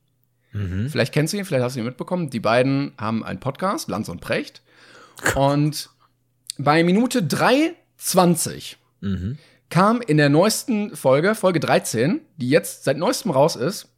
[0.89, 2.29] Vielleicht kennst du ihn, vielleicht hast du ihn mitbekommen.
[2.29, 4.61] Die beiden haben einen Podcast, Lanz und Precht.
[5.35, 5.89] Und
[6.57, 8.75] bei Minute 3,20
[9.69, 13.89] kam in der neuesten Folge, Folge 13, die jetzt seit neuestem raus ist,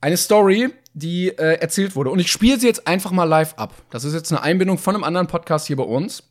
[0.00, 2.10] eine Story, die äh, erzählt wurde.
[2.10, 3.74] Und ich spiele sie jetzt einfach mal live ab.
[3.90, 6.22] Das ist jetzt eine Einbindung von einem anderen Podcast hier bei uns.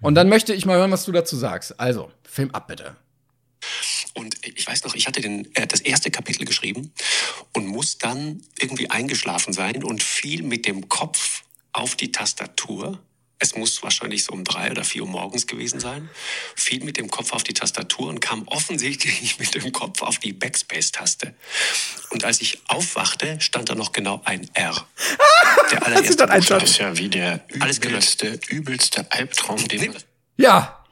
[0.00, 1.80] Und dann möchte ich mal hören, was du dazu sagst.
[1.80, 2.96] Also, Film ab bitte.
[4.14, 6.92] Und ich weiß noch, ich hatte den, äh, das erste Kapitel geschrieben
[7.52, 11.42] und muss dann irgendwie eingeschlafen sein und fiel mit dem Kopf
[11.72, 12.98] auf die Tastatur.
[13.38, 16.08] Es muss wahrscheinlich so um drei oder vier Uhr morgens gewesen sein.
[16.54, 20.32] Fiel mit dem Kopf auf die Tastatur und kam offensichtlich mit dem Kopf auf die
[20.32, 21.34] Backspace-Taste.
[22.10, 24.86] Und als ich aufwachte, stand da noch genau ein R.
[25.70, 26.42] Der allererste Buchstabe.
[26.42, 26.70] Satz?
[26.70, 29.94] ist ja wie der übelste, übelste Albtraum, den
[30.36, 30.86] Ja,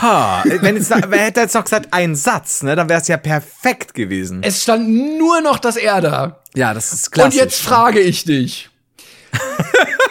[0.00, 3.16] Ha, wenn jetzt, wer hätte jetzt noch gesagt, ein Satz, ne, dann wäre es ja
[3.16, 4.42] perfekt gewesen.
[4.42, 6.42] es stand nur noch das R da.
[6.54, 7.34] Ja, das ist klassisch.
[7.34, 8.69] Und jetzt frage ich dich.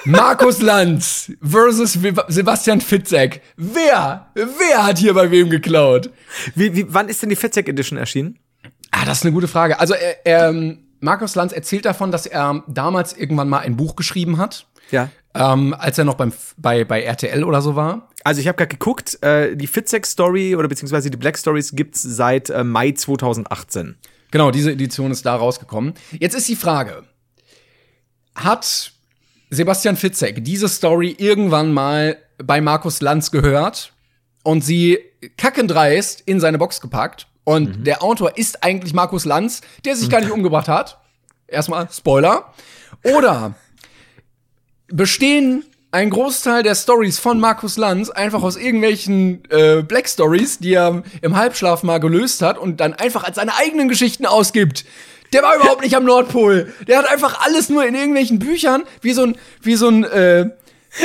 [0.06, 1.98] Markus Lanz versus
[2.28, 3.42] Sebastian Fitzek.
[3.58, 6.10] Wer, wer hat hier bei wem geklaut?
[6.56, 8.40] Wie, wie, wann ist denn die Fitzek Edition erschienen?
[8.92, 9.80] Ah, das ist eine gute Frage.
[9.80, 14.38] Also, er, ähm, Markus Lanz erzählt davon, dass er damals irgendwann mal ein Buch geschrieben
[14.38, 15.10] hat, Ja.
[15.36, 18.10] ähm, als er noch beim, bei, bei RTL oder so war.
[18.24, 22.02] Also ich habe gerade geguckt, äh, die Fitzek Story oder beziehungsweise die Black Stories gibt's
[22.02, 23.96] seit äh, Mai 2018.
[24.32, 25.94] Genau, diese Edition ist da rausgekommen.
[26.20, 27.04] Jetzt ist die Frage:
[28.36, 28.92] Hat
[29.50, 33.94] Sebastian Fitzek diese Story irgendwann mal bei Markus Lanz gehört
[34.44, 35.00] und sie
[35.38, 37.28] kackendreist in seine Box gepackt?
[37.44, 41.00] Und der Autor ist eigentlich Markus Lanz, der sich gar nicht umgebracht hat.
[41.48, 42.54] Erstmal Spoiler.
[43.04, 43.56] Oder
[44.88, 50.74] bestehen ein Großteil der Stories von Markus Lanz einfach aus irgendwelchen äh, Black Stories, die
[50.74, 54.86] er im Halbschlaf mal gelöst hat und dann einfach als seine eigenen Geschichten ausgibt.
[55.34, 56.74] Der war überhaupt nicht am Nordpol.
[56.88, 60.42] Der hat einfach alles nur in irgendwelchen Büchern, wie so ein, wie so ein, äh,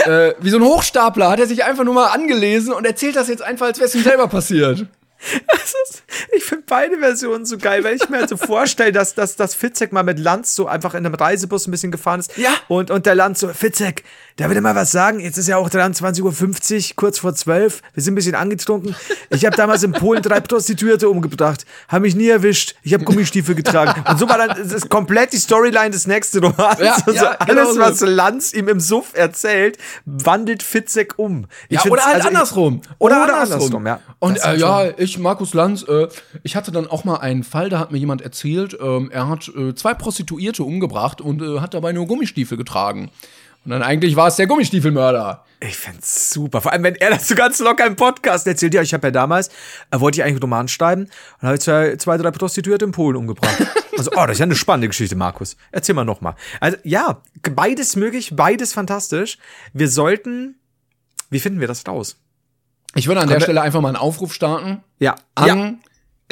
[0.06, 3.28] äh, wie so ein Hochstapler, hat er sich einfach nur mal angelesen und erzählt das
[3.28, 4.86] jetzt einfach, als wäre es ihm selber passiert.
[5.18, 6.02] Ist,
[6.36, 9.54] ich finde beide Versionen so geil, weil ich mir halt so vorstelle, dass, dass, dass
[9.54, 12.36] Fitzek mal mit Lanz so einfach in einem Reisebus ein bisschen gefahren ist.
[12.36, 12.50] Ja.
[12.68, 14.04] Und, und der Lanz so, Fitzek,
[14.36, 15.20] da will ich mal was sagen.
[15.20, 16.22] Jetzt ist ja auch 23.50
[16.90, 17.80] Uhr, kurz vor 12.
[17.94, 18.94] Wir sind ein bisschen angetrunken.
[19.30, 21.64] Ich habe damals in Polen drei Prostituierte umgebracht.
[21.88, 22.74] Haben mich nie erwischt.
[22.82, 24.04] Ich habe Gummistiefel getragen.
[24.08, 26.78] Und so war dann das ist komplett die Storyline des nächsten Romans.
[26.80, 27.80] Ja, also ja, alles, genau so.
[27.80, 31.46] was Lanz ihm im Suff erzählt, wandelt Fitzek um.
[31.68, 32.82] Ich Ja, oder halt also ich- andersrum.
[32.98, 34.00] Oder, andersrum, ja.
[34.18, 36.08] Und äh, ja, schon- ich, Markus Lanz, äh,
[36.42, 39.48] ich hatte dann auch mal einen Fall, da hat mir jemand erzählt, ähm, er hat
[39.48, 43.10] äh, zwei Prostituierte umgebracht und äh, hat dabei nur Gummistiefel getragen.
[43.64, 45.42] Und dann eigentlich war es der Gummistiefelmörder.
[45.60, 46.60] Ich find's super.
[46.60, 48.74] Vor allem, wenn er das so ganz locker im Podcast erzählt.
[48.74, 49.48] Ja, ich habe ja damals,
[49.90, 51.08] äh, wollte ich eigentlich einen Roman schreiben
[51.40, 53.56] und habe zwei, zwei, drei Prostituierte in Polen umgebracht.
[53.96, 55.56] also, oh, das ist ja eine spannende Geschichte, Markus.
[55.72, 56.34] Erzähl mal nochmal.
[56.60, 57.22] Also, ja,
[57.54, 59.38] beides möglich, beides fantastisch.
[59.72, 60.56] Wir sollten,
[61.30, 62.18] wie finden wir das raus?
[62.94, 65.14] Ich würde an der Stelle einfach mal einen Aufruf starten Ja.
[65.34, 65.74] an ja.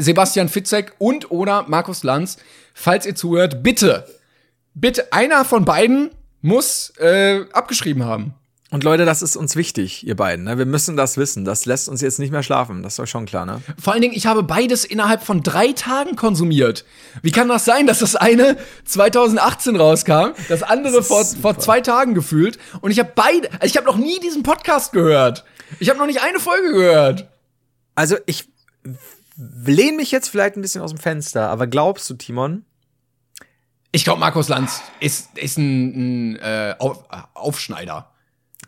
[0.01, 2.39] Sebastian Fitzek und oder Markus Lanz,
[2.75, 4.07] falls ihr zuhört, bitte,
[4.75, 6.11] bitte, einer von beiden
[6.41, 8.35] muss äh, abgeschrieben haben.
[8.71, 10.47] Und Leute, das ist uns wichtig, ihr beiden.
[10.47, 10.57] Ne?
[10.57, 11.45] Wir müssen das wissen.
[11.45, 12.83] Das lässt uns jetzt nicht mehr schlafen.
[12.83, 13.61] Das ist euch schon klar, ne?
[13.79, 16.87] Vor allen Dingen, ich habe beides innerhalb von drei Tagen konsumiert.
[17.21, 18.57] Wie kann das sein, dass das eine
[18.87, 21.43] 2018 rauskam, das andere Das vor, super.
[21.43, 24.93] vor zwei Tagen gefühlt und ich habe beide, also ich habe noch nie diesen Podcast
[24.95, 25.45] gehört.
[25.79, 27.29] Ich habe noch nicht eine Folge gehört.
[27.95, 28.49] Also, ich
[29.37, 32.65] lehne mich jetzt vielleicht ein bisschen aus dem Fenster, aber glaubst du, Timon,
[33.93, 38.11] Ich glaube, Markus Lanz ist, ist ein, ein äh, Auf, äh, Aufschneider.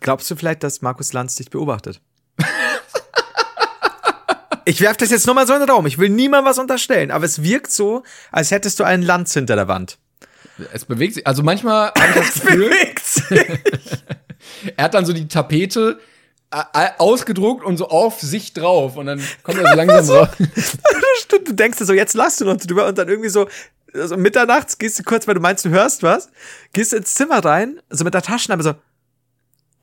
[0.01, 2.01] Glaubst du vielleicht, dass Markus Lanz dich beobachtet?
[4.65, 5.85] ich werf das jetzt nur mal so in den Raum.
[5.87, 9.55] Ich will niemandem was unterstellen, aber es wirkt so, als hättest du einen Lanz hinter
[9.55, 9.97] der Wand.
[10.73, 11.27] Es bewegt sich.
[11.27, 12.71] Also manchmal habe ich das Gefühl,
[14.77, 15.99] er hat dann so die Tapete
[16.51, 20.29] ausgedruckt und so auf sich drauf und dann kommt er so langsam raus.
[21.29, 23.47] du denkst dir so, jetzt lachst du noch drüber und dann irgendwie so,
[23.93, 26.29] so mitternachts gehst du kurz, weil du meinst, du hörst was,
[26.73, 28.75] gehst ins Zimmer rein, so mit der Taschenlampe so,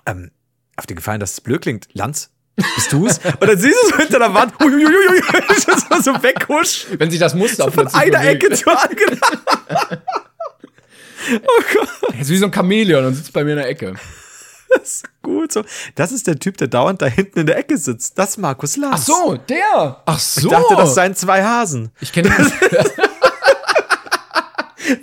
[0.07, 0.31] ähm,
[0.77, 1.89] auf dir gefallen, dass es blöd klingt.
[1.93, 3.19] Lanz, bist du's?
[3.41, 5.23] und dann siehst du so hinter der Wand, huiuiuiui,
[5.59, 8.45] so, so weghusch, Wenn sich das Muster von plötzlich einer bewegt.
[8.45, 9.21] Ecke zur anderen.
[12.13, 13.95] Er ist wie so ein Chamäleon und sitzt bei mir in der Ecke.
[14.83, 15.65] Das ist gut so.
[15.95, 18.19] Das ist der Typ, der dauernd da hinten in der Ecke sitzt.
[18.19, 18.95] Das ist Markus Lanz.
[18.95, 20.03] Ach so, der.
[20.07, 20.41] Ach so.
[20.41, 21.91] Ich dachte, das seien zwei Hasen.
[22.01, 22.53] ich kenne ihn.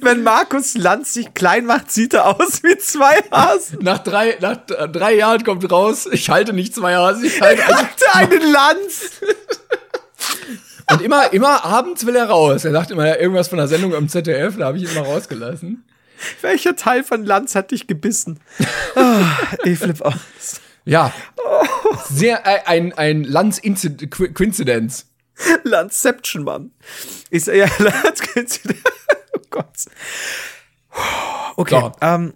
[0.02, 3.80] Wenn Markus Lanz sich klein macht, sieht er aus wie zwei Hasen.
[3.82, 7.66] nach drei, nach äh, drei Jahren kommt raus, ich halte nicht zwei Hasen, ich halte
[7.66, 7.78] einen.
[7.78, 9.12] hatte einen Lanz.
[10.92, 12.66] Und immer, immer abends will er raus.
[12.66, 15.84] Er sagt immer irgendwas von der Sendung am ZDF, da habe ich ihn immer rausgelassen.
[16.42, 18.40] Welcher Teil von Lanz hat dich gebissen?
[18.96, 19.26] Ah,
[19.64, 20.62] ich flipp aus.
[20.86, 21.14] Ja.
[22.10, 25.06] Sehr, äh, ein, ein Lanz-Coincidence.
[25.64, 26.72] Lanzception, Mann.
[27.30, 28.60] Ich sag ja, Lanz.
[29.34, 29.68] Oh Gott.
[31.56, 31.80] Okay.
[31.80, 31.92] So.
[32.02, 32.34] Ähm,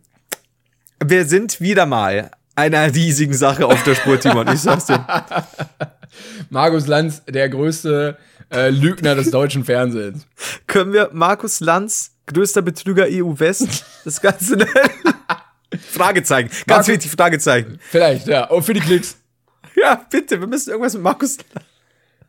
[1.03, 4.47] wir sind wieder mal einer riesigen Sache auf der Spur, Timon.
[4.49, 5.05] Ich sag's dir.
[6.49, 8.17] Markus Lanz, der größte
[8.53, 10.25] äh, Lügner des deutschen Fernsehens.
[10.67, 14.69] Können wir Markus Lanz, größter Betrüger EU West, das Ganze nennen?
[15.91, 16.49] Fragezeichen.
[16.49, 17.79] Ganz Markus- wichtig, Fragezeichen.
[17.89, 18.45] Vielleicht, ja.
[18.45, 19.17] Und für die Klicks.
[19.75, 21.37] Ja, bitte, wir müssen irgendwas mit Markus.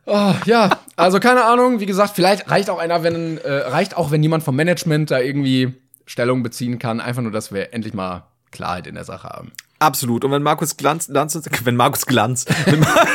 [0.07, 4.09] Oh, ja, also keine Ahnung, wie gesagt, vielleicht reicht auch einer, wenn äh, reicht auch,
[4.09, 5.75] wenn jemand vom Management da irgendwie
[6.07, 9.51] Stellung beziehen kann, einfach nur, dass wir endlich mal Klarheit in der Sache haben.
[9.77, 10.25] Absolut.
[10.25, 13.05] Und wenn Markus Glanz, Lanz, wenn Markus Glanz, wenn Ma-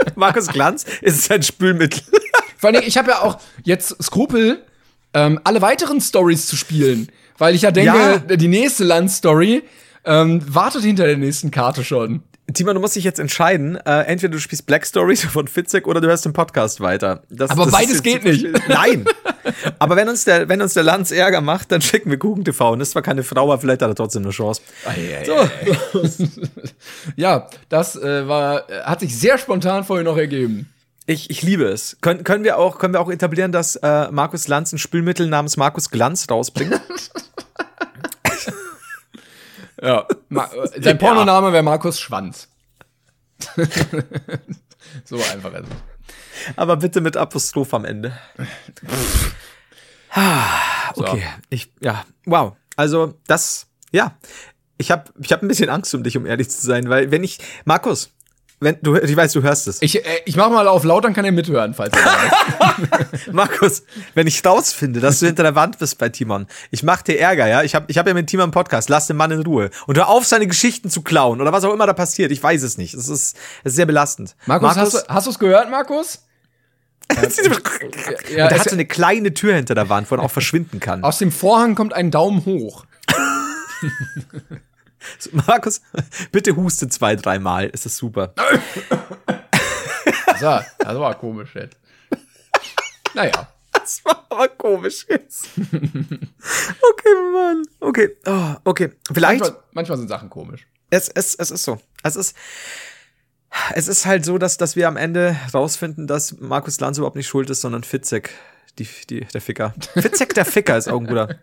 [0.16, 2.02] Markus Glanz ist es ein Spülmittel.
[2.56, 4.62] Vor Dingen, ich habe ja auch jetzt Skrupel,
[5.14, 8.36] ähm, alle weiteren Stories zu spielen, weil ich ja denke, Ja.
[8.36, 9.62] die nächste Landstory
[10.04, 12.22] ähm, wartet hinter der nächsten Karte schon.
[12.54, 13.76] Timon, du musst dich jetzt entscheiden.
[13.76, 17.22] Äh, entweder du spielst Black Stories von Fitzek oder du hörst den Podcast weiter.
[17.28, 18.46] Das, Aber das beides geht nicht.
[18.68, 19.04] Nein.
[19.78, 22.72] Aber wenn uns der, wenn uns der Lanz Ärger macht, dann schicken wir Kuchen TV.
[22.72, 24.62] Und das ist zwar keine Frau, aber vielleicht hat er trotzdem eine Chance.
[25.24, 25.48] So.
[27.16, 30.68] Ja, das äh, war, äh, hat sich sehr spontan vorher noch ergeben.
[31.06, 31.96] Ich, ich liebe es.
[32.00, 35.56] Können, können, wir auch, können wir auch etablieren, dass äh, Markus Lanz ein Spülmittel namens
[35.56, 36.80] Markus Glanz rausbringt?
[39.82, 40.06] Ja.
[40.28, 42.48] Ma äh, sein Pornoname wäre Markus Schwanz.
[45.04, 46.52] so einfach ist es.
[46.56, 48.12] aber bitte mit Apostroph am Ende.
[50.10, 51.24] Ah, okay.
[51.48, 52.56] Ich, ja, wow.
[52.76, 54.18] Also, das, ja.
[54.76, 57.22] Ich habe ich hab ein bisschen Angst um dich, um ehrlich zu sein, weil wenn
[57.22, 58.12] ich, Markus,
[58.60, 59.80] wenn du, ich weiß, du hörst es.
[59.80, 63.26] Ich, äh, ich mach mal auf laut, dann kann er mithören, falls er weiß.
[63.32, 63.82] Markus,
[64.14, 67.46] wenn ich rausfinde, dass du hinter der Wand bist bei Timon, ich mach dir Ärger,
[67.46, 67.62] ja?
[67.62, 69.70] Ich habe ich hab ja mit Timon einen Podcast, lass den Mann in Ruhe.
[69.86, 72.30] Und hör auf, seine Geschichten zu klauen oder was auch immer da passiert.
[72.32, 72.94] Ich weiß es nicht.
[72.94, 74.36] Es ist, es ist sehr belastend.
[74.46, 76.20] Markus, hast du du's gehört, Markus?
[77.10, 80.30] Ja, und er es- hat so eine kleine Tür hinter der Wand, wo er auch
[80.30, 81.02] verschwinden kann.
[81.02, 82.84] aus dem Vorhang kommt ein Daumen hoch.
[85.32, 85.80] Markus,
[86.32, 87.70] bitte huste zwei, dreimal.
[87.72, 88.34] Es ist super.
[90.38, 91.76] So, das war komisch jetzt.
[93.14, 93.48] Naja.
[93.72, 95.48] Das war aber komisch jetzt.
[96.92, 97.62] Okay, Mann.
[97.80, 98.92] Okay, oh, okay.
[99.12, 99.40] Vielleicht.
[99.40, 100.66] Manchmal, manchmal sind Sachen komisch.
[100.88, 101.78] Es, es, es ist so.
[102.02, 102.36] Es ist,
[103.74, 107.28] es ist halt so, dass, dass wir am Ende rausfinden, dass Markus Lanz überhaupt nicht
[107.28, 108.30] schuld ist, sondern Fitzek,
[108.78, 109.74] die, die, der Ficker.
[109.94, 111.38] Fitzek, der Ficker ist auch ein guter.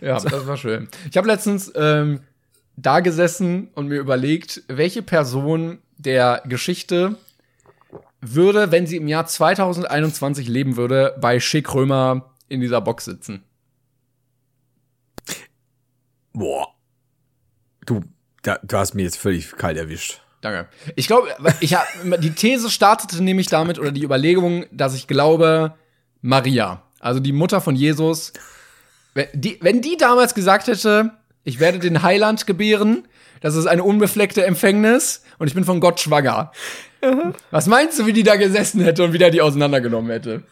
[0.00, 0.88] Ja, das war schön.
[1.10, 2.20] Ich habe letztens ähm,
[2.76, 7.16] da gesessen und mir überlegt, welche Person der Geschichte
[8.20, 13.42] würde, wenn sie im Jahr 2021 leben würde, bei Schick Römer in dieser Box sitzen.
[16.32, 16.68] Boah.
[17.86, 18.02] Du,
[18.42, 20.20] da, du hast mich jetzt völlig kalt erwischt.
[20.40, 20.68] Danke.
[20.96, 21.28] Ich glaube,
[21.60, 21.86] ich hab,
[22.20, 25.74] die These startete nämlich damit oder die Überlegung, dass ich glaube,
[26.20, 28.32] Maria, also die Mutter von Jesus,
[29.14, 31.12] wenn die, wenn die damals gesagt hätte,
[31.44, 33.06] ich werde den Heiland gebären,
[33.40, 36.52] das ist eine unbefleckte Empfängnis und ich bin von Gott schwanger.
[37.50, 40.42] Was meinst du, wie die da gesessen hätte und wie der die auseinandergenommen hätte?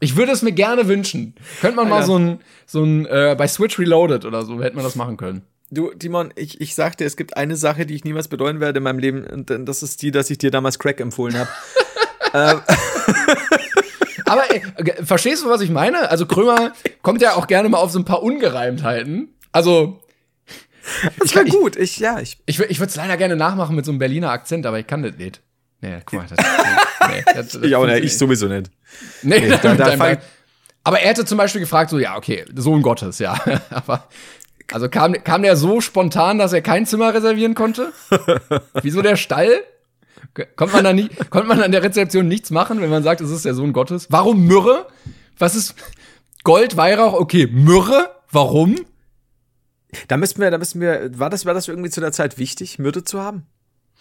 [0.00, 1.34] Ich würde es mir gerne wünschen.
[1.60, 2.06] Könnte man mal Alter.
[2.06, 5.42] so ein, so ein äh, bei Switch Reloaded oder so, hätte man das machen können.
[5.70, 8.78] Du, Timon, ich, ich sag dir, es gibt eine Sache, die ich niemals bereuen werde
[8.78, 11.50] in meinem Leben, und das ist die, dass ich dir damals Crack empfohlen habe.
[14.26, 16.10] Aber ey, ge- verstehst du, was ich meine?
[16.10, 16.72] Also Krömer
[17.02, 19.34] kommt ja auch gerne mal auf so ein paar Ungereimtheiten.
[19.52, 20.00] Also
[21.18, 21.76] Das war gut.
[21.76, 22.38] Ich, ja, ich.
[22.46, 25.02] ich, ich würde es leider gerne nachmachen mit so einem Berliner Akzent, aber ich kann
[25.02, 25.40] das nicht.
[25.80, 26.26] Nee, guck mal.
[26.28, 26.38] Das,
[27.08, 28.70] nee, das, das Ich auch, funktioniert ich sowieso nicht.
[29.22, 30.20] Nee, Nee, da- da fall-
[30.84, 33.36] aber er hätte zum Beispiel gefragt, so, ja, okay, Sohn Gottes, ja.
[33.70, 34.08] aber,
[34.72, 37.92] also kam, kam der so spontan, dass er kein Zimmer reservieren konnte?
[38.82, 39.62] Wieso der Stall?
[40.56, 43.30] Kommt man da nie, konnte man an der Rezeption nichts machen, wenn man sagt, es
[43.30, 44.06] ist der Sohn Gottes?
[44.10, 44.86] Warum Myrrhe?
[45.38, 45.74] Was ist
[46.44, 47.14] Gold, Weihrauch?
[47.14, 48.10] Okay, Myrrhe?
[48.30, 48.76] Warum?
[50.08, 52.78] Da müssten wir, da müssten wir, war das, war das irgendwie zu der Zeit wichtig,
[52.78, 53.46] Myrte zu haben?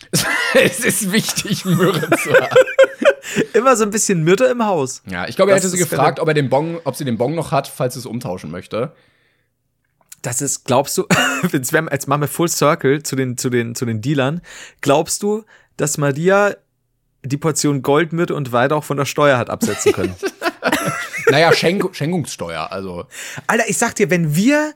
[0.53, 2.55] es ist wichtig, Myrrhe zu haben.
[3.53, 5.01] Immer so ein bisschen Myrte im Haus.
[5.09, 7.17] Ja, ich glaube, er Das hätte sie gefragt, ob er den Bon, ob sie den
[7.17, 8.93] Bon noch hat, falls sie es umtauschen möchte.
[10.21, 11.05] Das ist, glaubst du,
[11.51, 11.71] jetzt
[12.07, 14.41] machen wir Full Circle zu den, zu den, zu den Dealern.
[14.81, 15.43] Glaubst du,
[15.77, 16.55] dass Maria
[17.23, 20.15] die Portion Goldmyrte und Weihrauch von der Steuer hat absetzen können?
[21.27, 23.05] Naja, Schenk Schenkungssteuer, also,
[23.47, 24.73] Alter, ich sag dir, wenn wir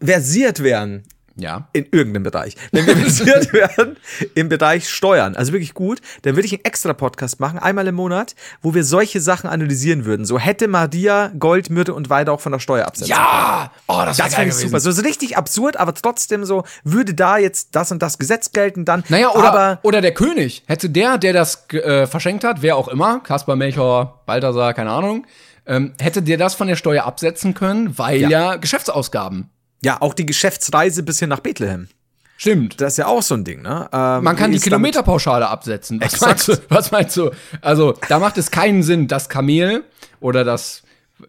[0.00, 1.02] versiert wären
[1.38, 1.68] ja.
[1.72, 3.96] in irgendeinem Bereich, wenn wir versiert wären
[4.34, 7.94] im Bereich Steuern, also wirklich gut, dann würde ich einen extra Podcast machen, einmal im
[7.94, 10.26] Monat, wo wir solche Sachen analysieren würden.
[10.26, 13.26] So hätte Maria Gold, Myrte und Weihrauch von der Steuer absetzen können.
[13.26, 13.72] Ja!
[13.86, 14.80] Oh, das, Das fände ich super.
[14.80, 18.84] So, so richtig absurd, aber trotzdem so, würde da jetzt das und das Gesetz gelten,
[18.84, 19.04] dann.
[19.08, 20.62] Naja, oder, aber oder der König.
[20.66, 25.26] Hätte der, der das äh, verschenkt hat, wer auch immer, Kaspar Melchior, Balthasar, keine Ahnung,
[25.66, 28.56] ähm, hätte der das von der Steuer absetzen können, weil ja, Ja.
[28.56, 29.50] Geschäftsausgaben.
[29.82, 31.88] Ja, auch die Geschäftsreise bis hin nach Bethlehem.
[32.36, 32.80] Stimmt.
[32.80, 33.88] Das ist ja auch so ein Ding, ne?
[33.92, 36.00] Ähm, Man kann die Kilometerpauschale absetzen.
[36.00, 37.30] Was meinst, du, was meinst du?
[37.62, 39.82] Also, da macht es keinen Sinn, das Kamel
[40.20, 40.82] oder das,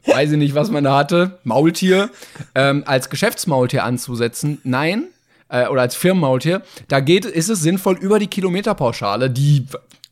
[0.05, 2.11] weiß ich nicht, was man da hatte, Maultier,
[2.53, 4.59] ähm, als Geschäftsmaultier anzusetzen.
[4.63, 5.07] Nein.
[5.51, 6.61] Äh, oder als Firmenmaultier.
[6.89, 9.65] Da geht, ist es sinnvoll, über die Kilometerpauschale, die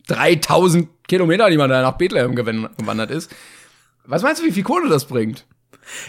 [0.08, 3.30] 3000 Kilometer, die man da nach Bethlehem gewan- gewandert ist.
[4.06, 5.46] Was meinst du, wie viel Kohle das bringt?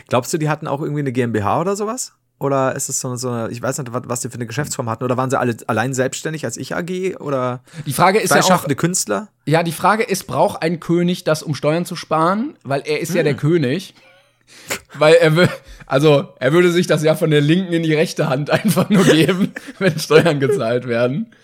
[0.08, 2.12] Glaubst du, die hatten auch irgendwie eine GmbH oder sowas?
[2.40, 4.46] Oder ist es so eine, so eine ich weiß nicht, was, was die für eine
[4.46, 5.02] Geschäftsform hatten?
[5.02, 7.16] Oder waren sie alle allein selbstständig als Ich AG?
[7.18, 9.28] Oder Die Frage ist ja auch, Künstler?
[9.44, 12.56] Ja, die Frage ist, braucht ein König das, um Steuern zu sparen?
[12.62, 13.94] Weil er ist ja der König.
[14.94, 15.48] Weil er will,
[15.86, 19.04] also er würde sich das ja von der linken in die rechte Hand einfach nur
[19.04, 21.34] geben, wenn Steuern gezahlt werden.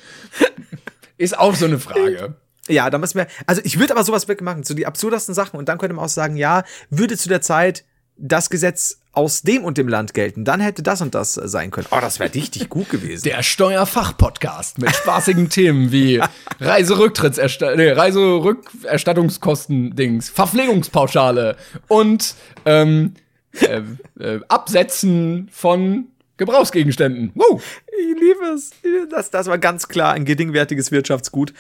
[1.18, 2.35] Ist auch so eine Frage.
[2.68, 5.59] Ja, da müssen wir, also ich würde aber sowas wirklich machen, so die absurdesten Sachen.
[5.59, 7.85] Und dann könnte man auch sagen, ja, würde zu der Zeit
[8.17, 11.87] das Gesetz aus dem und dem Land gelten, dann hätte das und das sein können.
[11.91, 13.23] Oh, das wäre richtig gut gewesen.
[13.25, 16.21] Der Steuerfach-Podcast mit spaßigen Themen wie
[16.61, 21.57] Reiserücktrittserstattung, nee, Reiserückerstattungskosten-Dings, Verpflegungspauschale
[21.89, 22.35] und
[22.65, 23.15] ähm,
[23.61, 23.83] äh,
[24.19, 27.31] äh, Absetzen von Gebrauchsgegenständen.
[27.35, 27.62] Wow.
[27.87, 28.73] Ich liebe es.
[29.09, 31.55] Das, das war ganz klar ein geringwertiges Wirtschaftsgut.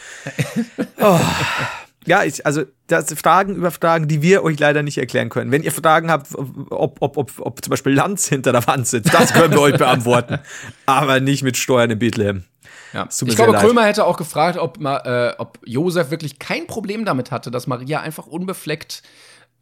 [1.00, 1.20] Oh.
[2.06, 5.50] Ja, ich, also das Fragen über Fragen, die wir euch leider nicht erklären können.
[5.50, 9.12] Wenn ihr Fragen habt, ob, ob, ob, ob zum Beispiel Lanz hinter der Wand sitzt,
[9.14, 10.38] das können wir euch beantworten.
[10.86, 12.44] Aber nicht mit Steuern in Bethlehem.
[12.92, 13.08] Ja.
[13.10, 13.62] Ich glaube, leid.
[13.62, 18.00] Krömer hätte auch gefragt, ob, äh, ob Josef wirklich kein Problem damit hatte, dass Maria
[18.00, 19.02] einfach unbefleckt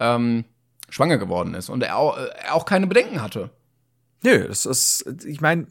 [0.01, 0.45] ähm,
[0.91, 3.51] schwanger geworden ist und er auch, äh, er auch keine Bedenken hatte.
[4.23, 5.67] Nö, das ist, ich meine,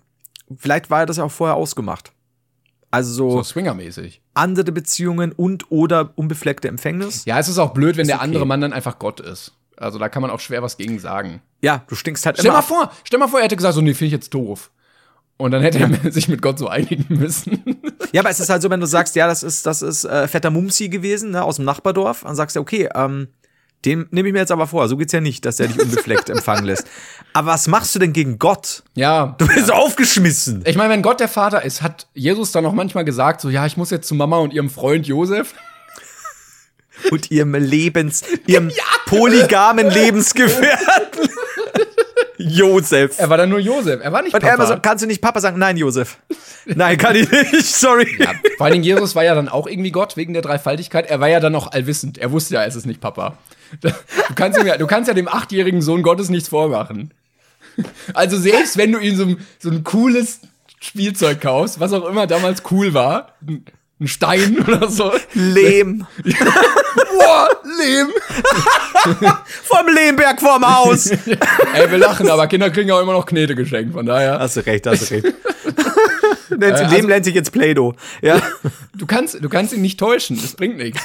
[0.55, 2.11] vielleicht war das ja auch vorher ausgemacht.
[2.91, 4.21] Also so, So swingermäßig.
[4.33, 7.25] andere Beziehungen und oder unbefleckte Empfängnis.
[7.25, 8.25] Ja, es ist auch blöd, wenn der okay.
[8.25, 9.53] andere Mann dann einfach Gott ist.
[9.77, 11.41] Also da kann man auch schwer was gegen sagen.
[11.61, 13.81] Ja, du stinkst halt Stell immer mal vor, stell mal vor, er hätte gesagt, so,
[13.81, 14.71] nee, finde ich jetzt doof.
[15.37, 17.63] Und dann hätte er sich mit Gott so einigen müssen.
[18.11, 20.27] Ja, aber es ist halt so, wenn du sagst, ja, das ist, das ist äh,
[20.27, 23.29] fetter Mumsi gewesen, ne, aus dem Nachbardorf, dann sagst du, okay, ähm,
[23.86, 24.88] den nehme ich mir jetzt aber vor.
[24.88, 26.86] So geht's ja nicht, dass der dich unbefleckt empfangen lässt.
[27.34, 28.84] Aber was machst du denn gegen Gott?
[28.95, 29.36] ja.
[29.38, 30.63] Du bist aufgeschmissen.
[30.65, 33.65] Ich meine, wenn Gott der Vater ist, hat Jesus dann auch manchmal gesagt, so, ja,
[33.65, 35.53] ich muss jetzt zu Mama und ihrem Freund Josef.
[37.09, 38.69] Und ihrem Lebens, ihrem
[39.07, 41.29] polygamen Lebensgefährten.
[42.38, 43.17] Josef.
[43.17, 44.63] Er war dann nur Josef, er war nicht Und er Papa.
[44.63, 45.57] immer so, kannst du nicht Papa sagen?
[45.59, 46.17] Nein, Josef.
[46.65, 48.07] Nein, kann ich nicht, sorry.
[48.57, 51.09] Vor allen Dingen, Jesus war ja dann auch irgendwie Gott wegen der Dreifaltigkeit.
[51.09, 52.17] Er war ja dann noch allwissend.
[52.19, 53.38] Er wusste ja, es ist nicht Papa.
[53.80, 53.89] Du
[54.36, 57.13] kannst, ihm ja, du kannst ja dem achtjährigen Sohn Gottes nichts vormachen.
[58.13, 60.41] Also selbst wenn du ihm so, ein- so ein cooles
[60.82, 63.65] Spielzeug kaufst, was auch immer damals cool war, ein
[63.99, 65.11] ein Stein oder so.
[65.36, 66.07] Lehm.
[66.26, 68.07] Boah, Lehm.
[69.63, 71.05] Vom Lehmberg vorm Haus.
[71.74, 74.39] Ey, wir lachen, aber Kinder kriegen auch immer noch Knete geschenkt, von daher.
[74.39, 75.26] Hast du recht, hast du recht.
[76.49, 77.93] Nennt, Äh, Lehm also- nennt sich jetzt Play-Doh.
[78.24, 78.41] Ja.
[78.95, 80.99] Du kannst, du kannst ihn nicht täuschen, das bringt nichts.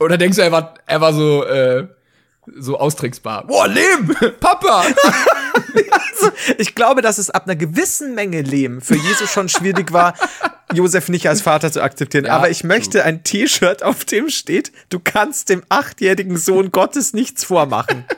[0.00, 1.86] Oder denkst du, er war, er war so, äh,
[2.56, 3.46] so austricksbar?
[3.46, 4.14] Boah, Lehm!
[4.40, 4.84] Papa!
[6.56, 10.14] Ich glaube, dass es ab einer gewissen Menge Lehm für Jesus schon schwierig war,
[10.72, 12.26] Josef nicht als Vater zu akzeptieren.
[12.26, 17.12] Ja, Aber ich möchte ein T-Shirt, auf dem steht, du kannst dem achtjährigen Sohn Gottes
[17.12, 18.04] nichts vormachen.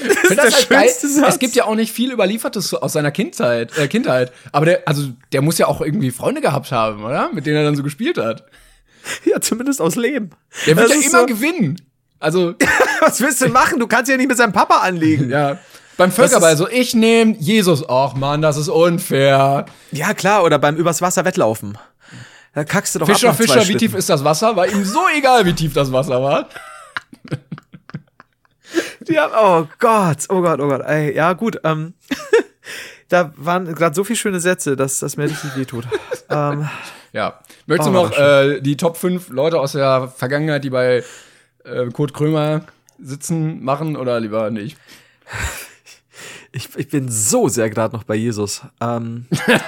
[0.00, 0.82] Das ist finde der das halt geil.
[0.84, 1.34] schönste Satz.
[1.34, 4.32] Es gibt ja auch nicht viel Überliefertes aus seiner Kindheit, äh, Kindheit.
[4.52, 7.30] Aber der, also, der muss ja auch irgendwie Freunde gehabt haben, oder?
[7.32, 8.44] Mit denen er dann so gespielt hat.
[9.24, 10.30] ja, zumindest aus Lehm.
[10.66, 11.80] Der wird Das ja immer so, gewinnen.
[12.20, 12.54] Also,
[13.00, 13.78] Was willst du machen?
[13.78, 15.30] Du kannst ja nicht mit seinem Papa anlegen.
[15.30, 15.58] ja.
[15.96, 17.88] Beim Völkerball so, ich nehme Jesus.
[17.88, 19.66] Ach man, das ist unfair.
[19.92, 21.78] Ja, klar, oder beim übers Wasser Wettlaufen.
[22.52, 23.78] Da kackst du doch ab Fischer, zwei Fischer, wie Schritten.
[23.78, 24.56] tief ist das Wasser?
[24.56, 26.48] War ihm so egal, wie tief das Wasser war.
[29.06, 30.82] Ja, oh Gott, oh Gott, oh Gott.
[30.86, 31.60] Ey, ja, gut.
[31.62, 31.94] Ähm,
[33.08, 35.84] da waren gerade so viele schöne Sätze, dass das mir richtig wehtut.
[36.30, 36.68] ähm,
[37.14, 37.38] Ja.
[37.66, 41.04] Möchtest du Oh, noch äh, die Top 5 Leute aus der Vergangenheit, die bei
[41.64, 42.66] äh, Kurt Krömer
[42.98, 44.76] sitzen, machen oder lieber nicht?
[46.52, 48.62] ich, ich bin so sehr gerade noch bei Jesus.
[48.80, 49.26] Ähm,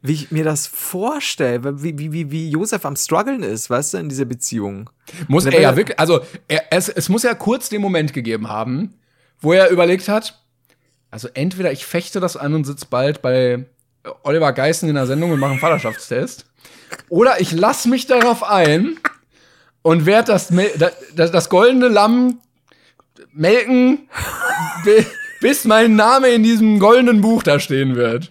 [0.00, 3.98] wie ich mir das vorstelle, wie, wie, wie, wie Josef am struggeln ist, weißt du,
[3.98, 4.88] in dieser Beziehung.
[5.28, 8.94] Muss er ja wirklich, also er, es, es muss ja kurz den Moment gegeben haben,
[9.38, 10.40] wo er überlegt hat,
[11.10, 13.66] also entweder ich fechte das an und sitze bald bei
[14.22, 16.46] Oliver Geißen in der Sendung und mache einen Vaterschaftstest,
[17.08, 18.98] oder ich lass mich darauf ein
[19.82, 20.48] und werde das,
[21.16, 22.38] das, das, goldene Lamm
[23.32, 24.08] melken,
[24.84, 25.06] bi-
[25.40, 28.30] bis mein Name in diesem goldenen Buch da stehen wird.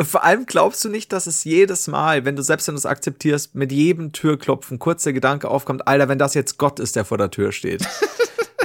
[0.00, 2.86] Vor allem glaubst du nicht, dass es jedes Mal, wenn du selbst wenn du es
[2.86, 7.04] akzeptierst, mit jedem Türklopfen kurz der Gedanke aufkommt, Alter, wenn das jetzt Gott ist, der
[7.04, 7.86] vor der Tür steht.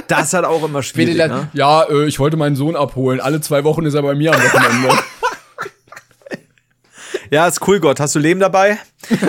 [0.08, 1.50] Das hat auch immer schwierig, ne?
[1.52, 3.20] Ja, äh, ich wollte meinen Sohn abholen.
[3.20, 4.98] Alle zwei Wochen ist er bei mir am Wochenende.
[7.30, 8.00] Ja, ist cool, Gott.
[8.00, 8.78] Hast du Lehm dabei?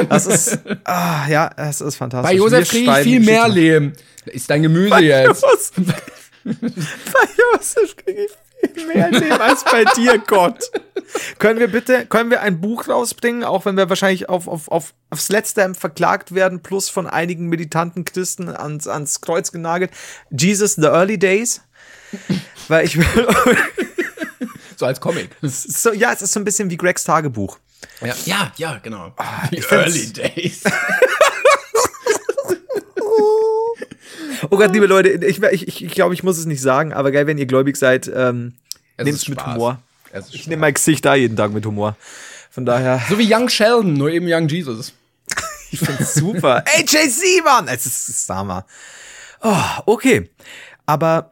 [0.09, 2.31] Das ist, ah, ja, es ist fantastisch.
[2.31, 3.47] Bei Josef kriege ich viel mehr.
[3.47, 3.93] Lehm.
[4.25, 5.43] Ist dein Gemüse jetzt.
[5.43, 5.71] Was?
[6.43, 10.71] bei Josef kriege ich viel mehr Lehm als bei dir, Gott.
[11.39, 14.93] Können wir bitte, können wir ein Buch rausbringen, auch wenn wir wahrscheinlich auf, auf, auf,
[15.09, 19.91] aufs Letzte verklagt werden, plus von einigen militanten Christen ans, ans Kreuz genagelt?
[20.29, 21.61] Jesus, the Early Days?
[22.67, 23.27] Weil ich will,
[24.79, 25.31] So als Comic.
[25.41, 27.57] so, ja, es ist so ein bisschen wie Gregs Tagebuch.
[28.01, 29.13] Ja, ja, ja genau.
[29.51, 30.63] Die find's- Early Days.
[34.51, 37.27] Oh Gott, liebe Leute, ich, ich, ich, glaube, ich muss es nicht sagen, aber geil,
[37.27, 38.53] wenn ihr gläubig seid, ähm,
[38.97, 39.45] nehmt es mit.
[39.45, 39.81] Humor.
[40.11, 41.95] Es Ich nehme mein Gesicht da jeden Tag mit Humor.
[42.49, 44.93] Von daher, So wie Young Sheldon, nur eben Young Jesus.
[45.71, 46.63] ich find's super.
[46.73, 47.67] Ey, JC, Mann!
[47.67, 48.65] Es ist, ist Hammer.
[49.41, 49.55] Oh,
[49.85, 50.29] okay.
[50.85, 51.31] Aber,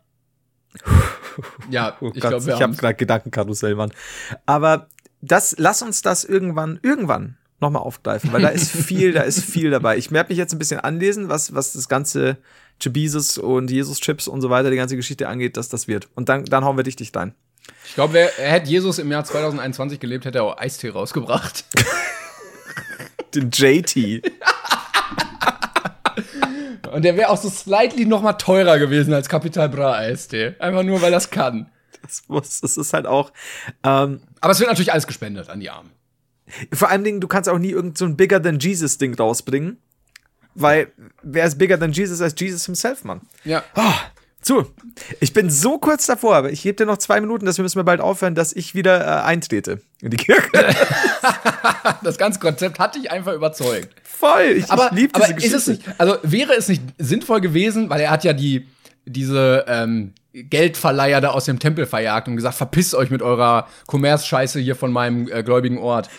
[1.69, 3.91] Ja, oh ich Gott, wir ich habe gerade Gedankenkarussell, Mann.
[4.45, 4.87] Aber
[5.21, 9.71] das, lass uns das irgendwann, irgendwann nochmal aufgreifen, weil da ist viel, da ist viel
[9.71, 9.97] dabei.
[9.97, 12.37] Ich werde mich jetzt ein bisschen anlesen, was, was das ganze
[12.79, 16.07] Jesus und Jesus-Chips und so weiter, die ganze Geschichte angeht, dass das wird.
[16.13, 17.33] Und dann, dann hauen wir dich dicht rein.
[17.87, 21.65] Ich glaube, wer- er hätte Jesus im Jahr 2021 gelebt, hätte er auch Eistee rausgebracht.
[23.35, 24.21] Den JT.
[26.91, 30.55] Und der wäre auch so slightly noch mal teurer gewesen als Capital Bra Eistee.
[30.59, 31.69] Einfach nur, weil das kann.
[32.01, 33.31] Das, muss, das ist halt auch.
[33.83, 35.91] Ähm, Aber es wird natürlich alles gespendet an die Armen.
[36.73, 39.77] vor allen Dingen, du kannst auch nie irgend so ein Bigger Than Jesus Ding rausbringen.
[40.55, 40.91] Weil
[41.21, 43.21] wer ist Bigger Than Jesus als Jesus himself, Mann?
[43.43, 43.63] Ja.
[44.41, 44.65] So,
[45.19, 47.77] ich bin so kurz davor, aber ich gebe dir noch zwei Minuten, dass wir müssen
[47.77, 50.49] wir bald aufhören, dass ich wieder äh, eintrete in die Kirche.
[52.03, 53.89] Das ganze Konzept hat dich einfach überzeugt.
[54.03, 55.57] Voll, ich, Aber, ich liebe diese aber ist Geschichte.
[55.57, 58.67] es nicht, also wäre es nicht sinnvoll gewesen, weil er hat ja die,
[59.05, 60.13] diese ähm,
[60.43, 64.91] Geldverleiher da aus dem Tempel verjagt und gesagt, verpisst euch mit eurer Kommerzscheiße hier von
[64.91, 66.09] meinem äh, gläubigen Ort.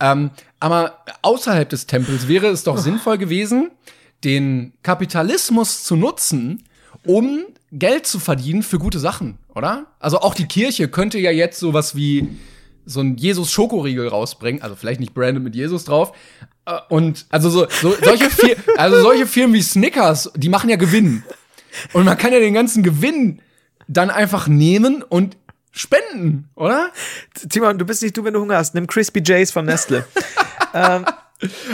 [0.00, 3.70] Ähm, aber außerhalb des Tempels wäre es doch sinnvoll gewesen,
[4.24, 6.64] den Kapitalismus zu nutzen,
[7.04, 9.86] um Geld zu verdienen für gute Sachen, oder?
[10.00, 12.28] Also auch die Kirche könnte ja jetzt sowas wie
[12.86, 16.12] so ein Jesus-Schokoriegel rausbringen, also vielleicht nicht branded mit Jesus drauf.
[16.64, 18.28] Äh, Und also so, so solche
[18.76, 21.22] also solche Firmen wie Snickers, die machen ja Gewinn.
[21.92, 23.40] Und man kann ja den ganzen Gewinn
[23.88, 25.36] dann einfach nehmen und
[25.72, 26.90] spenden, oder?
[27.48, 28.74] Timon, du bist nicht du, wenn du Hunger hast.
[28.74, 30.06] Nimm Crispy Jays von Nestle.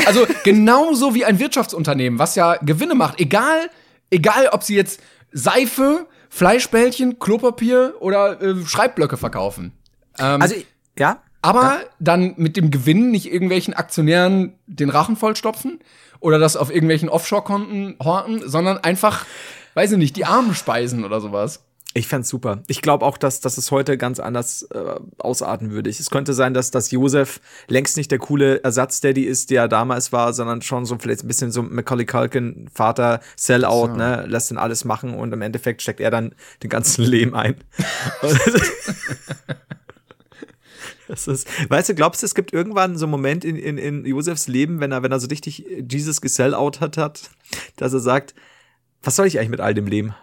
[0.07, 3.71] Also genauso wie ein Wirtschaftsunternehmen, was ja Gewinne macht, egal,
[4.11, 5.01] egal ob sie jetzt
[5.33, 9.73] Seife, Fleischbällchen, Klopapier oder äh, Schreibblöcke verkaufen.
[10.19, 10.55] Ähm, also,
[10.99, 11.23] ja?
[11.41, 15.81] aber dann mit dem Gewinn nicht irgendwelchen Aktionären den Rachen vollstopfen
[16.21, 19.27] oder das auf irgendwelchen Offshore-Konten horten, sondern einfach,
[19.75, 21.64] weiß ich nicht, die Armen speisen oder sowas.
[21.97, 22.65] Ich fänd's super.
[22.67, 25.89] Ich glaube auch, dass, dass es heute ganz anders äh, ausarten würde.
[25.89, 30.13] Es könnte sein, dass, dass Josef längst nicht der coole Ersatzdaddy ist, der er damals
[30.13, 34.59] war, sondern schon so vielleicht ein bisschen so Macaulay Culkin, Vater, Sellout, ne, lässt ihn
[34.59, 36.35] alles machen und im Endeffekt steckt er dann
[36.65, 37.57] den ganzen Leben ein.
[41.07, 44.07] Das ist, weißt du, glaubst du, es gibt irgendwann so einen Moment in, in, in
[44.07, 47.31] Josefs Leben, wenn er, wenn er so richtig Jesus gesellout hat, hat,
[47.77, 48.35] dass er sagt,
[49.03, 50.15] was soll ich eigentlich mit all dem Leben?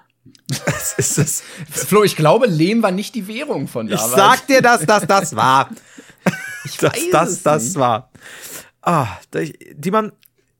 [0.65, 1.43] Was ist das?
[1.69, 4.15] Flo, ich glaube, Lehm war nicht die Währung von Ich damals.
[4.15, 5.69] sag dir, dass das das war.
[6.79, 7.75] dass weiß das es das nicht.
[7.77, 8.11] war.
[8.81, 10.11] Ah, da ich- Diemann,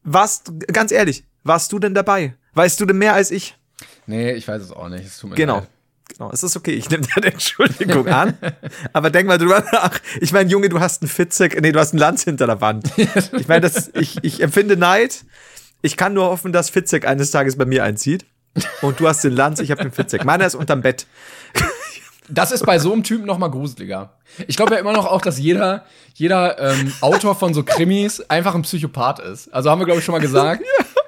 [0.03, 2.36] warst, ganz ehrlich, warst du denn dabei?
[2.53, 3.55] Weißt du denn mehr als ich?
[4.07, 5.05] Nee, ich weiß es auch nicht.
[5.05, 5.59] Es tut mir Genau.
[5.59, 5.68] leid.
[6.09, 8.38] Genau, es ist okay, ich nehme deine Entschuldigung an.
[8.93, 9.97] Aber denk mal drüber nach.
[10.20, 12.91] Ich meine, Junge, du hast einen Fitzek, nee, du hast einen Lanz hinter der Wand.
[12.97, 15.24] Ich meine, das, ich, ich empfinde Neid.
[15.82, 18.26] Ich kann nur hoffen, dass Fitzek eines Tages bei mir einzieht.
[18.82, 20.26] Und du hast den Lanz, ich habe den Fitzek.
[20.26, 21.08] Meiner ist unterm Bett.
[22.30, 24.14] Das ist bei so einem Typen noch mal gruseliger.
[24.47, 28.56] Ich glaube ja immer noch auch, dass jeder, jeder ähm, Autor von so Krimis einfach
[28.56, 29.54] ein Psychopath ist.
[29.54, 30.64] Also haben wir, glaube ich, schon mal gesagt.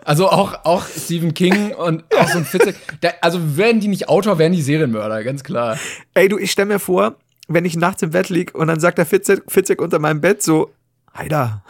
[0.06, 2.76] Also auch, auch Stephen King und auch so ein Fitzek.
[3.02, 5.78] Der, also wären die nicht Autor, wären die Serienmörder, ganz klar.
[6.14, 7.16] Ey, du, ich stell mir vor,
[7.48, 10.44] wenn ich nachts im Bett lieg und dann sagt der Fitzek, Fitzek unter meinem Bett
[10.44, 10.72] so,
[11.16, 11.64] Heider,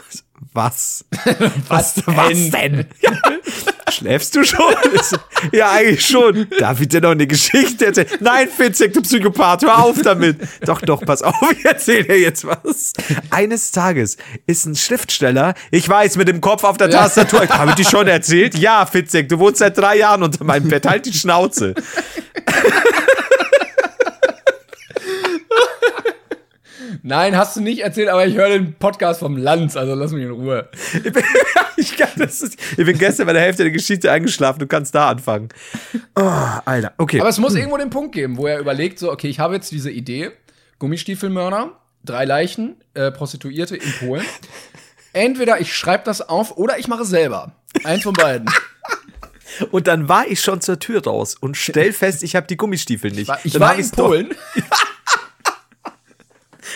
[0.53, 1.05] was?
[1.67, 2.86] was, was denn?
[3.01, 3.11] Ja.
[3.94, 4.74] Schläfst du schon?
[5.52, 6.48] ja, eigentlich schon.
[6.60, 8.08] Darf ich dir noch eine Geschichte erzählen?
[8.20, 10.38] Nein, Fitzek, du Psychopath, hör auf damit.
[10.66, 12.94] doch, doch, pass auf, ich erzähl dir jetzt was.
[13.30, 14.18] Eines Tages
[14.48, 18.08] ist ein Schriftsteller, ich weiß, mit dem Kopf auf der Tastatur, habe ich dir schon
[18.08, 18.58] erzählt?
[18.58, 21.76] Ja, Fitzek, du wohnst seit drei Jahren unter meinem Bett, halt die Schnauze.
[27.06, 30.24] Nein, hast du nicht erzählt, aber ich höre den Podcast vom Lanz, also lass mich
[30.24, 30.70] in Ruhe.
[30.93, 31.22] Ich bin,
[31.76, 34.60] ich, kann, ist, ich bin gestern bei der Hälfte der Geschichte eingeschlafen.
[34.60, 35.49] Du kannst da anfangen.
[36.16, 36.22] Oh,
[36.64, 36.93] Alter.
[36.97, 37.20] Okay.
[37.20, 39.74] Aber es muss irgendwo den Punkt geben, wo er überlegt, so, okay, ich habe jetzt
[39.74, 40.32] diese Idee,
[40.80, 41.74] Gummistiefelmörder,
[42.06, 44.26] drei Leichen, äh, Prostituierte in Polen.
[45.12, 47.51] Entweder ich schreibe das auf oder ich mache es selber.
[47.84, 48.49] Eins von beiden.
[49.72, 53.12] Und dann war ich schon zur Tür raus und stell fest, ich habe die Gummistiefel
[53.12, 53.32] nicht.
[53.43, 54.34] Ich war hab in ich's doch- Polen.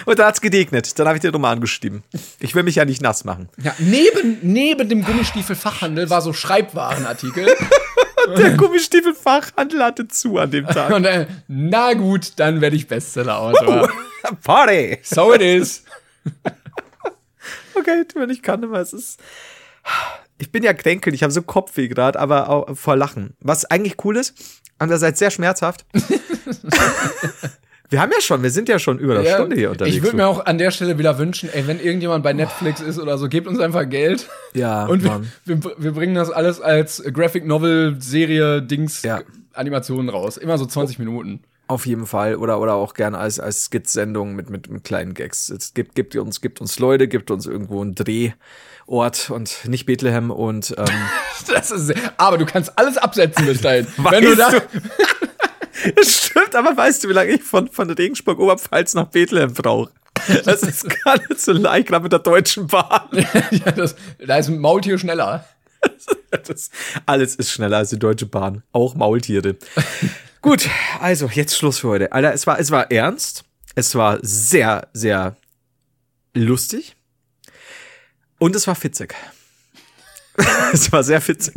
[0.07, 0.97] Und da hat's gedegnet.
[0.97, 2.01] Dann habe ich den Roman geschrieben.
[2.39, 3.49] Ich will mich ja nicht nass machen.
[3.61, 7.45] Ja, neben, neben dem Gummistiefelfachhandel war so Schreibwarenartikel.
[8.37, 10.93] Der Gummistiefelfachhandel hatte zu an dem Tag.
[10.93, 13.91] Und äh, na gut, dann werde ich Bestseller-Autor.
[14.43, 14.97] Party!
[15.03, 15.83] so it is.
[17.75, 19.19] Okay, wenn ich kann, aber es ist.
[20.39, 23.37] Ich bin ja kränkel, ich habe so Kopfweh gerade, aber auch vor Lachen.
[23.39, 24.33] Was eigentlich cool ist,
[24.79, 25.85] andererseits sehr schmerzhaft.
[27.89, 29.95] Wir haben ja schon, wir sind ja schon über eine Ja, Stunde hier unterwegs.
[29.95, 32.99] ich würde mir auch an der Stelle wieder wünschen, ey, wenn irgendjemand bei Netflix ist
[32.99, 34.27] oder so, gebt uns einfach Geld.
[34.53, 39.21] Ja, Und wir, wir, wir bringen das alles als Graphic Novel, Serie, Dings, Ja.
[39.53, 40.37] Animationen raus.
[40.37, 41.41] Immer so 20 Minuten.
[41.69, 42.35] Auf jeden Fall.
[42.35, 45.49] Oder, oder auch gerne als, als Skit-Sendung mit, mit, mit kleinen Gags.
[45.49, 50.31] Es gibt, gibt uns, gibt uns Leute, gibt uns irgendwo einen Drehort und nicht Bethlehem
[50.31, 50.85] und ähm,
[51.53, 53.87] Das ist, aber du kannst alles absetzen bis dahin.
[53.97, 54.61] Weißt wenn du da, du?
[55.95, 59.91] Das stimmt, aber weißt du, wie lange ich von, von Regensburg Oberpfalz nach Bethlehem brauche?
[60.45, 63.07] Das ist gar nicht so leicht, gerade mit der Deutschen Bahn.
[63.51, 65.45] ja, das, da ist ein Maultier schneller.
[66.47, 66.71] Das,
[67.05, 68.63] alles ist schneller als die Deutsche Bahn.
[68.71, 69.55] Auch Maultiere.
[70.41, 70.69] Gut,
[70.99, 72.11] also jetzt Schluss für heute.
[72.11, 73.45] Alter, es war, es war ernst.
[73.75, 75.37] Es war sehr, sehr
[76.33, 76.95] lustig.
[78.39, 79.15] Und es war fitzig.
[80.73, 81.53] es war sehr fitzig.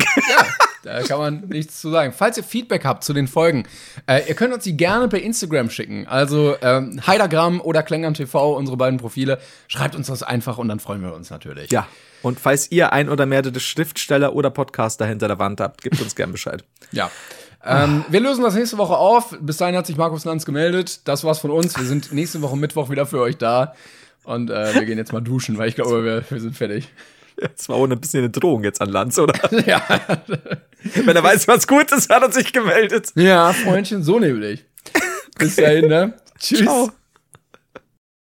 [0.83, 2.13] Da kann man nichts zu sagen.
[2.13, 3.67] Falls ihr Feedback habt zu den Folgen,
[4.07, 6.07] äh, ihr könnt uns die gerne per Instagram schicken.
[6.07, 9.39] Also ähm, Heidergramm oder Klängern TV, unsere beiden Profile.
[9.69, 11.71] Schreibt uns das einfach und dann freuen wir uns natürlich.
[11.71, 11.87] Ja.
[12.23, 16.15] Und falls ihr ein oder mehrere Schriftsteller oder Podcaster hinter der Wand habt, gebt uns
[16.15, 16.65] gern Bescheid.
[16.93, 17.11] Ja.
[17.65, 19.37] Ähm, wir lösen das nächste Woche auf.
[19.41, 21.07] Bis dahin hat sich Markus Lanz gemeldet.
[21.09, 21.77] Das war's von uns.
[21.79, 23.75] Wir sind nächste Woche Mittwoch wieder für euch da.
[24.25, 26.89] Und äh, wir gehen jetzt mal duschen, weil ich glaube, wir, wir sind fertig.
[27.41, 29.35] Das war ohne ein bisschen eine Drohung jetzt an Lanz, oder?
[29.67, 29.83] Ja.
[30.95, 33.13] Wenn er weiß, was gut ist, hat er sich gemeldet.
[33.15, 34.65] Ja, Freundchen, so nämlich.
[35.39, 36.15] Bis dahin, ne?
[36.39, 36.61] Tschüss.
[36.63, 36.91] Ciao.